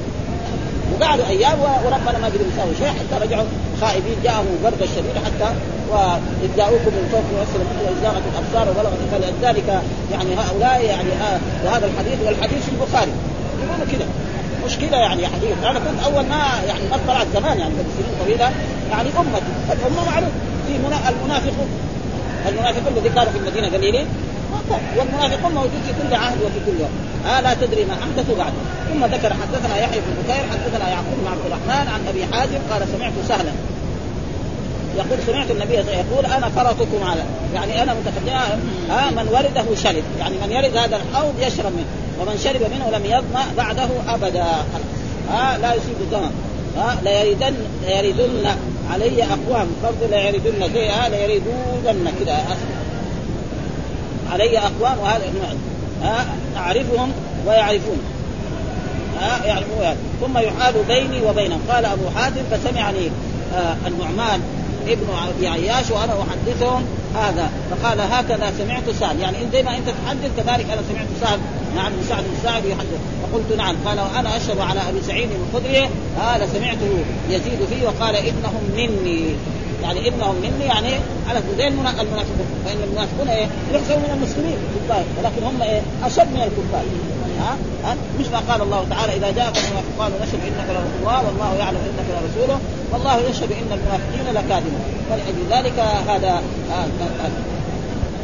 وقعدوا 0.93 1.27
أيام 1.27 1.59
وربنا 1.61 2.19
ما 2.19 2.27
قدروا 2.27 2.47
يساوي 2.53 2.75
شيء 2.79 2.89
حتى 2.89 3.25
رجعوا 3.25 3.47
خائبين 3.81 4.17
جاءهم 4.25 4.47
البرد 4.59 4.83
الشديد 4.83 5.17
حتى 5.27 5.51
واذ 5.91 6.51
جاءوكم 6.57 6.93
من 6.97 7.09
فوق 7.13 7.27
واسفل 7.39 7.61
واذ 7.85 7.97
زاغت 8.03 8.23
الأبصار 8.33 8.71
وبلغت 8.71 9.01
فلذلك 9.13 9.69
يعني 10.13 10.31
هؤلاء 10.35 10.85
يعني 10.85 11.13
آه 11.27 11.39
وهذا 11.65 11.87
الحديث 11.87 12.19
والحديث 12.27 12.65
في 12.65 12.71
البخاري. 12.73 13.13
يقولوا 13.63 13.87
كذا 13.93 14.07
مشكلة 14.67 14.97
يعني 14.97 15.27
حديث 15.27 15.57
أنا 15.65 15.79
كنت 15.79 16.01
أول 16.05 16.27
ما 16.27 16.43
يعني 16.67 16.85
ما 16.91 16.99
طلعت 17.07 17.27
زمان 17.35 17.59
يعني 17.59 17.75
قبل 17.75 17.91
سنين 17.99 18.15
طويلة 18.25 18.51
يعني 18.91 19.09
أمتي. 19.19 19.53
الامه 19.73 20.11
معروف. 20.11 20.33
في 20.67 20.77
المنافقون 20.77 21.69
المنافقون 22.49 22.93
الذي 22.97 23.09
كانوا 23.09 23.33
في 23.33 23.39
المدينة 23.39 23.69
قليلين. 23.69 24.07
والمنافقون 24.99 25.55
موجود 25.55 25.83
في 25.87 25.93
كل 26.09 26.15
عهد 26.15 26.39
وفي 26.43 26.61
كل 26.67 26.81
يوم 26.81 26.91
آه 27.27 27.41
لا 27.41 27.55
تدري 27.55 27.85
ما 27.85 27.95
أحدثوا 27.95 28.37
بعد. 28.39 28.53
ثم 28.93 29.05
ذكر 29.05 29.33
حدثنا 29.35 29.77
يحيى 29.79 30.01
بن 30.01 30.23
بكير 30.23 30.45
حدثنا 30.53 30.89
يعقوب 30.89 31.15
بن 31.23 31.27
عبد 31.27 31.47
الرحمن 31.47 31.89
عن 31.89 32.01
أبي 32.09 32.25
حازم 32.33 32.59
قال 32.71 32.83
سمعت 32.97 33.13
سهلا. 33.29 33.53
يقول 34.97 35.19
سمعت 35.27 35.51
النبي 35.51 35.75
يقول 35.75 36.27
أنا 36.27 36.49
فرطكم 36.49 37.05
على 37.05 37.23
يعني 37.55 37.83
أنا 37.83 37.95
متقدم 37.95 38.61
آه 38.91 39.11
من 39.11 39.29
ورده 39.29 39.83
شرب. 39.83 40.05
يعني 40.19 40.35
من 40.47 40.53
يرد 40.53 40.77
هذا 40.77 40.97
الحوض 40.97 41.35
يشرب 41.41 41.73
منه 41.73 41.87
ومن 42.21 42.39
شرب 42.45 42.61
منه 42.61 42.99
لم 42.99 43.05
يظمأ 43.05 43.45
بعده 43.57 43.89
أبدا. 44.09 44.47
آه 45.31 45.57
لا 45.57 45.75
يصيب 45.75 45.97
الظمأ 46.01 46.31
آه 46.79 47.03
لا 47.05 47.23
يردن 47.23 47.55
لا 47.83 48.01
يردن 48.01 48.47
علي 48.93 49.23
أقوام. 49.23 49.67
فرض 49.83 50.11
لا 50.11 50.29
يردن 50.29 50.73
زي 50.75 50.91
آه 50.91 51.09
لا 51.09 51.25
يردون 51.25 52.13
كذا. 52.21 52.39
علي 54.33 54.59
أقوام 54.59 54.99
وهذا 54.99 55.25
أعرفهم 56.57 57.13
ويعرفون. 57.47 57.99
يعرفون 59.45 59.97
ثم 60.21 60.39
يحال 60.39 60.75
بيني 60.89 61.27
وبينهم. 61.27 61.61
قال 61.69 61.85
أبو 61.85 62.11
حاتم 62.17 62.43
فسمعني 62.51 63.11
آه 63.55 63.77
النعمان 63.87 64.41
ابن 64.87 65.07
ابي 65.29 65.49
عياش 65.49 65.91
وأنا 65.91 66.13
أحدثهم 66.13 66.85
هذا. 67.15 67.51
فقال 67.71 68.01
هكذا 68.01 68.53
سمعت 68.59 68.91
سعد. 69.01 69.19
يعني 69.19 69.37
زي 69.53 69.63
ما 69.63 69.77
أنت 69.77 69.89
تحدث 69.89 70.31
كذلك 70.37 70.71
أنا 70.71 70.83
سمعت 70.93 71.07
سعد. 71.21 71.39
نعم 71.77 71.93
سعد 72.09 72.23
بن 72.23 72.37
سعد 72.43 72.65
يحدث. 72.65 73.01
فقلت 73.23 73.59
نعم. 73.59 73.77
قال 73.87 74.01
وأنا 74.01 74.37
أشهد 74.37 74.59
على 74.59 74.81
أبي 74.89 75.03
سعيد 75.07 75.29
الخدري 75.31 75.89
هذا 76.21 76.49
سمعته 76.55 77.05
يزيد 77.31 77.59
فيه 77.71 77.87
وقال 77.87 78.17
إنهم 78.17 78.63
مني. 78.77 79.35
يعني 79.83 80.09
ابنهم 80.09 80.35
مني 80.35 80.65
يعني 80.65 80.93
على 81.29 81.41
زي 81.59 81.69
المنافقون. 81.69 82.47
فإن 82.65 82.79
المنافقون 82.85 83.29
إيه؟ 83.29 83.47
يحسبون 83.73 83.99
من 83.99 84.11
المسلمين 84.17 84.57
الكفار. 84.65 85.05
ولكن 85.19 85.43
هم 85.47 85.63
إيه؟ 85.63 85.81
أشد 86.05 86.29
من 86.35 86.43
الكفار. 86.49 86.85
ها؟ 87.41 87.57
ها؟ 87.85 87.97
مش 88.21 88.27
ما 88.27 88.41
قال 88.49 88.63
الله 88.63 88.87
تعالى 88.91 89.17
إذا 89.17 89.31
جاءك 89.31 89.57
المنافقون 89.57 90.11
نشهد 90.23 90.41
إنك 90.49 90.69
لرسول 90.71 90.99
الله 91.01 91.27
والله 91.27 91.55
يعلم 91.55 91.79
إنك 91.89 92.09
لرسوله 92.17 92.59
والله 92.93 93.17
يشهد 93.31 93.53
إن 93.53 93.71
المنافقين 93.79 94.35
لكاذبون. 94.35 94.85
فلأجل 95.11 95.45
ذلك 95.51 95.79
هذا 96.09 96.43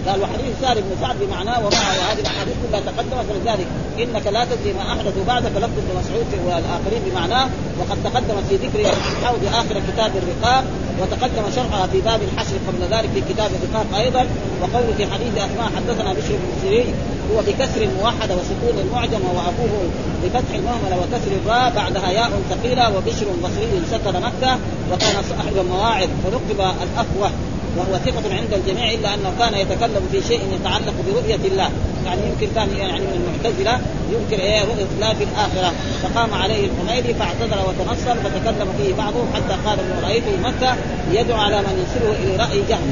قال 0.08 0.22
وحديث 0.22 0.52
سهل 0.60 0.82
بن 0.82 0.90
سعد 1.00 1.16
بمعناه 1.20 1.58
ومعه 1.58 1.92
هذه 2.10 2.20
الأحاديث 2.20 2.54
كلها 2.62 2.80
تقدمت 2.80 3.26
ولذلك 3.30 3.66
إنك 3.98 4.26
لا 4.26 4.44
تدري 4.44 4.72
ما 4.72 4.92
أحدث 4.92 5.14
بعدك 5.26 5.50
لفظ 5.56 5.76
ابن 5.82 5.90
مسعود 6.00 6.26
والآخرين 6.46 7.02
بمعناه. 7.06 7.48
وقد 7.78 7.98
تقدمت 8.04 8.44
في 8.48 8.56
ذكر 8.56 8.80
الحوض 8.80 9.44
آخر 9.54 9.80
كتاب 9.88 10.12
الرقاب 10.20 10.64
وتقدم 11.00 11.44
شرحها 11.56 11.86
في 11.86 12.00
باب 12.00 12.20
الحشر 12.22 12.56
قبل 12.68 12.94
ذلك 12.94 13.10
في 13.14 13.20
كتاب 13.34 13.50
الرقاب 13.56 13.86
أيضا. 14.04 14.26
وقول 14.62 14.94
في 14.96 15.06
حديث 15.06 15.32
أسماء 15.36 15.70
حدثنا 15.76 16.12
بشر 16.12 16.32
بن 16.42 16.52
سيرين. 16.62 16.94
هو 17.32 17.40
بكسر 17.46 17.82
الموحده 17.82 18.34
وسكون 18.34 18.76
المعجم 18.84 19.20
وأبوه 19.34 19.90
بفتح 20.24 20.54
المهملة 20.54 20.96
وكسر 21.00 21.32
الراء. 21.44 21.72
بعدها 21.76 22.10
ياء 22.10 22.30
ثقيلة 22.50 22.96
وبشر 22.96 23.26
بصري 23.44 23.82
سكن 23.90 24.20
مكة. 24.20 24.58
وكان 24.92 25.22
صاحب 25.30 25.56
المواعظ. 25.56 26.08
فلقب 26.24 26.74
الاخوه 26.82 27.30
وهو 27.76 27.98
ثقة 28.06 28.34
عند 28.38 28.52
الجميع 28.52 28.92
إلا 28.92 29.14
أنه 29.14 29.32
كان 29.38 29.54
يتكلم 29.54 30.08
في 30.12 30.22
شيء 30.28 30.40
يتعلق 30.60 30.94
برؤية 31.06 31.42
الله. 31.50 31.70
يعني 32.06 32.20
يمكن 32.28 32.48
كان 32.54 32.68
يعني 32.76 33.00
من 33.00 33.14
المعتزلة 33.20 33.80
ينكر 34.12 34.42
إيه 34.42 34.60
رؤية 34.60 34.90
الله 34.94 35.14
في 35.14 35.24
الآخرة. 35.24 35.72
فقام 36.02 36.34
عليه 36.34 36.68
الحميدي 36.68 37.14
فاعتذر 37.14 37.58
وتنصر 37.68 38.14
فتكلم 38.14 38.68
فيه 38.78 38.94
بعضهم 38.94 39.26
حتى 39.34 39.54
قال 39.66 39.78
إنه 39.80 40.08
رايته 40.08 40.26
في 40.26 40.42
مكة 40.42 40.76
يدعو 41.12 41.38
على 41.40 41.58
من 41.58 41.74
ينسبه 41.80 42.10
إلى 42.22 42.36
رأي 42.44 42.62
جهل. 42.68 42.90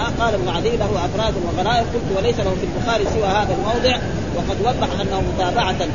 آه 0.00 0.22
قال 0.24 0.34
ابن 0.34 0.48
عدي 0.48 0.76
له 0.76 0.90
أفراد 1.04 1.34
وغرائب 1.44 1.86
قلت 1.94 2.08
وليس 2.16 2.38
له 2.40 2.56
في 2.60 2.66
البخاري 2.70 3.04
سوى 3.04 3.28
هذا 3.28 3.56
الموضع. 3.58 3.98
وقد 4.36 4.56
وضح 4.60 5.00
أنه 5.00 5.22
متابعة 5.34 5.86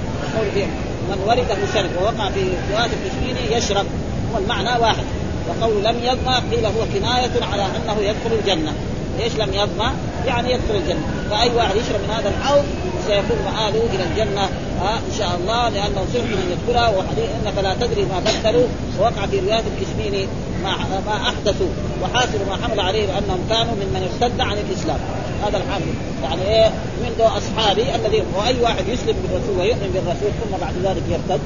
من 1.10 1.18
ورده 1.28 1.58
شرب 1.74 1.90
ووقع 2.02 2.30
في 2.30 2.44
روايه 2.72 2.90
الكشميري 2.98 3.58
يشرب. 3.58 3.86
والمعنى 4.34 4.82
واحد. 4.82 5.04
وقول 5.50 5.84
لم 5.84 5.96
يظمأ 6.04 6.40
قيل 6.52 6.66
هو 6.66 6.86
كناية 6.94 7.44
على 7.52 7.64
أنه 7.64 7.98
يدخل 8.00 8.34
الجنة. 8.40 8.74
ليش 9.20 9.36
لم 9.36 9.54
يظمأ؟ 9.54 9.94
يعني 10.28 10.52
يدخل 10.52 10.76
الجنة. 10.76 11.08
فأي 11.30 11.50
واحد 11.56 11.76
يشرب 11.76 12.00
من 12.08 12.10
هذا 12.18 12.30
الحوض 12.30 12.66
سيكون 13.08 13.38
مآله 13.46 13.84
إلى 13.94 14.04
الجنة. 14.04 14.44
آه 14.82 14.98
إن 14.98 15.14
شاء 15.18 15.40
الله 15.40 15.70
لأنه 15.70 16.06
سمح 16.14 16.24
من 16.24 16.58
يدخلها 16.58 16.90
وحديث 16.90 17.30
إنك 17.38 17.64
لا 17.64 17.74
تدري 17.74 18.02
ما 18.02 18.20
بدلوا. 18.20 18.68
ووقع 19.00 19.26
في 19.26 19.40
رواية 19.40 19.64
الكشميني 19.72 20.28
ما 20.64 20.72
ما 21.06 21.16
أحدثوا. 21.30 21.72
وحاصل 22.02 22.40
ما 22.50 22.56
حمل 22.64 22.80
عليه 22.80 23.08
بانهم 23.08 23.40
كانوا 23.50 23.74
ممن 23.74 24.10
ارتد 24.12 24.42
عن 24.42 24.58
الإسلام. 24.58 25.00
هذا 25.46 25.58
الحمل. 25.58 25.94
يعني 26.24 26.42
إيه؟ 26.42 26.70
من 27.02 27.22
أصحابي 27.22 27.96
الذين 27.96 28.24
وأي 28.38 28.56
واحد 28.62 28.88
يسلم 28.88 29.16
بالرسول 29.24 29.60
ويؤمن 29.60 29.90
بالرسول 29.94 30.32
ثم 30.42 30.66
بعد 30.66 30.74
ذلك 30.84 31.04
يرتد. 31.10 31.42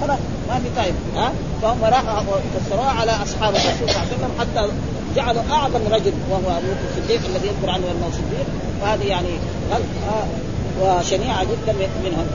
خلاص 0.00 0.18
ما 0.48 0.58
في 0.58 0.68
تايم 0.76 0.94
ها؟ 1.16 1.32
فهم 1.62 1.84
راحوا 1.84 2.36
فسروها 2.54 2.90
على 2.90 3.12
أصحاب 3.12 3.54
الرسول 3.54 3.88
صلى 3.88 3.90
الله 3.90 4.00
عليه 4.00 4.14
وسلم 4.14 4.30
حتى 4.40 4.72
جعلوا 5.16 5.42
أعظم 5.52 5.80
رجل 5.90 6.12
وهو 6.30 6.58
أبو 6.58 6.66
بكر 6.66 6.98
الصديق 6.98 7.20
الذي 7.26 7.48
يذكر 7.48 7.70
عنه 7.70 7.84
أنه 7.90 8.10
صديق. 8.12 8.46
فهذه 8.80 9.04
يعني 9.04 9.28
وشنيعة 10.80 11.44
جدا 11.44 11.72
منهم 12.04 12.26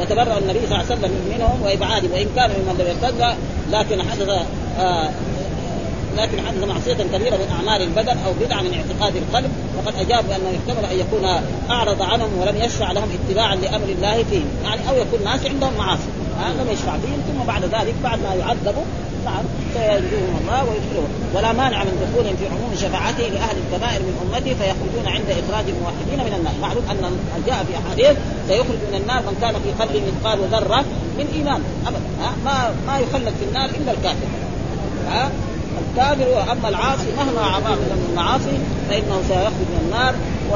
وتبرأ 0.00 0.38
النبي 0.38 0.58
صلى 0.66 0.80
الله 0.80 0.84
عليه 0.90 0.94
وسلم 0.94 1.12
منهم 1.34 1.62
وابعادهم 1.62 2.12
وإن 2.12 2.26
كانوا 2.36 2.56
ممن 2.56 2.78
لم 2.78 2.86
يرتد 2.86 3.36
لكن 3.72 4.10
حدث 4.10 4.28
آه 4.78 5.08
لكن 6.16 6.46
حدث 6.46 6.64
معصية 6.64 6.94
كبيرة 6.94 7.36
من 7.36 7.48
أعمال 7.56 7.82
البدن 7.82 8.16
أو 8.26 8.32
بدعة 8.40 8.62
من 8.62 8.74
اعتقاد 8.74 9.16
القلب 9.16 9.50
وقد 9.76 9.94
أجاب 9.96 10.24
بأنه 10.28 10.50
يحتمل 10.50 10.84
أن 10.84 10.98
يكون 10.98 11.24
أعرض 11.70 12.02
عنهم 12.02 12.38
ولم 12.40 12.56
يشفع 12.56 12.92
لهم 12.92 13.08
اتباعا 13.18 13.54
لأمر 13.54 13.88
الله 13.88 14.24
فيهم. 14.30 14.48
يعني 14.64 14.80
أو 14.90 14.96
يكون 14.96 15.24
ناس 15.24 15.46
عندهم 15.46 15.72
معاصي. 15.78 16.08
لم 16.60 16.72
يشفع 16.72 16.92
فيهم 16.92 17.20
ثم 17.28 17.46
بعد 17.46 17.64
ذلك 17.64 17.94
بعد 18.02 18.18
ما 18.18 18.34
يعذبوا 18.34 18.84
نعم 19.24 19.44
سينجوهم 19.74 20.36
الله 20.40 20.60
ويدخلهم 20.64 21.10
ولا 21.34 21.52
مانع 21.52 21.84
من 21.84 21.94
دخولهم 22.02 22.36
في 22.36 22.46
عموم 22.46 22.72
شفاعته 22.76 23.28
لأهل 23.28 23.56
الكبائر 23.62 24.00
من 24.02 24.14
أمته 24.22 24.54
فيخرجون 24.54 25.06
عند 25.06 25.28
إخراج 25.30 25.64
الموحدين 25.74 26.18
من 26.26 26.34
النار، 26.38 26.54
معلوم 26.62 26.84
أن 26.90 27.42
جاء 27.46 27.64
في 27.64 27.72
أحاديث 27.80 28.18
سيخرج 28.48 28.80
من 28.90 28.94
النار 29.00 29.20
من 29.22 29.36
كان 29.40 29.54
في 29.64 29.82
قلبه 29.82 30.02
مثقال 30.08 30.38
ذرة 30.52 30.84
من 31.18 31.26
إيمان. 31.36 31.62
ابدا 31.86 32.00
ما 32.44 32.74
ما 32.86 32.98
يخلد 32.98 33.34
في 33.38 33.44
النار 33.48 33.70
إلا 33.70 33.92
الكافر. 33.92 34.26
ها؟ 35.08 35.30
الكافر 35.82 36.28
وأما 36.36 36.68
العاصي 36.68 37.10
مهما 37.16 37.42
عمل 37.54 37.76
من 37.82 38.08
المعاصي 38.08 38.56
فإنه 38.88 39.16
سيخرج 39.28 39.68
من 39.74 39.80
النار. 39.84 40.14
و... 40.52 40.54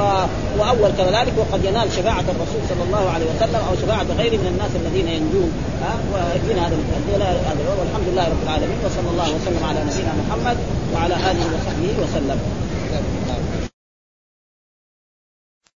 وأول 0.58 0.90
كذلك 0.98 1.32
وقد 1.38 1.64
ينال 1.64 1.92
شفاعة 1.92 2.26
الرسول 2.34 2.62
صلى 2.70 2.82
الله 2.86 3.10
عليه 3.14 3.26
وسلم 3.32 3.60
أو 3.68 3.74
شفاعة 3.82 4.06
غيره 4.18 4.36
من 4.42 4.50
الناس 4.54 4.70
الذين 4.80 5.08
ينجون. 5.08 5.50
ها؟ 5.82 5.92
ويكفينا 6.12 6.66
هذا 6.66 6.76
هذا 7.48 7.62
والحمد 7.80 8.06
لله 8.12 8.24
رب 8.24 8.42
العالمين 8.46 8.78
وصلى 8.84 9.10
الله 9.12 9.28
وسلم 9.36 9.62
على 9.70 9.80
نبينا 9.88 10.12
محمد 10.22 10.56
وعلى 10.94 11.14
آله 11.14 11.44
وصحبه 11.54 11.92
وسلم. 12.02 12.38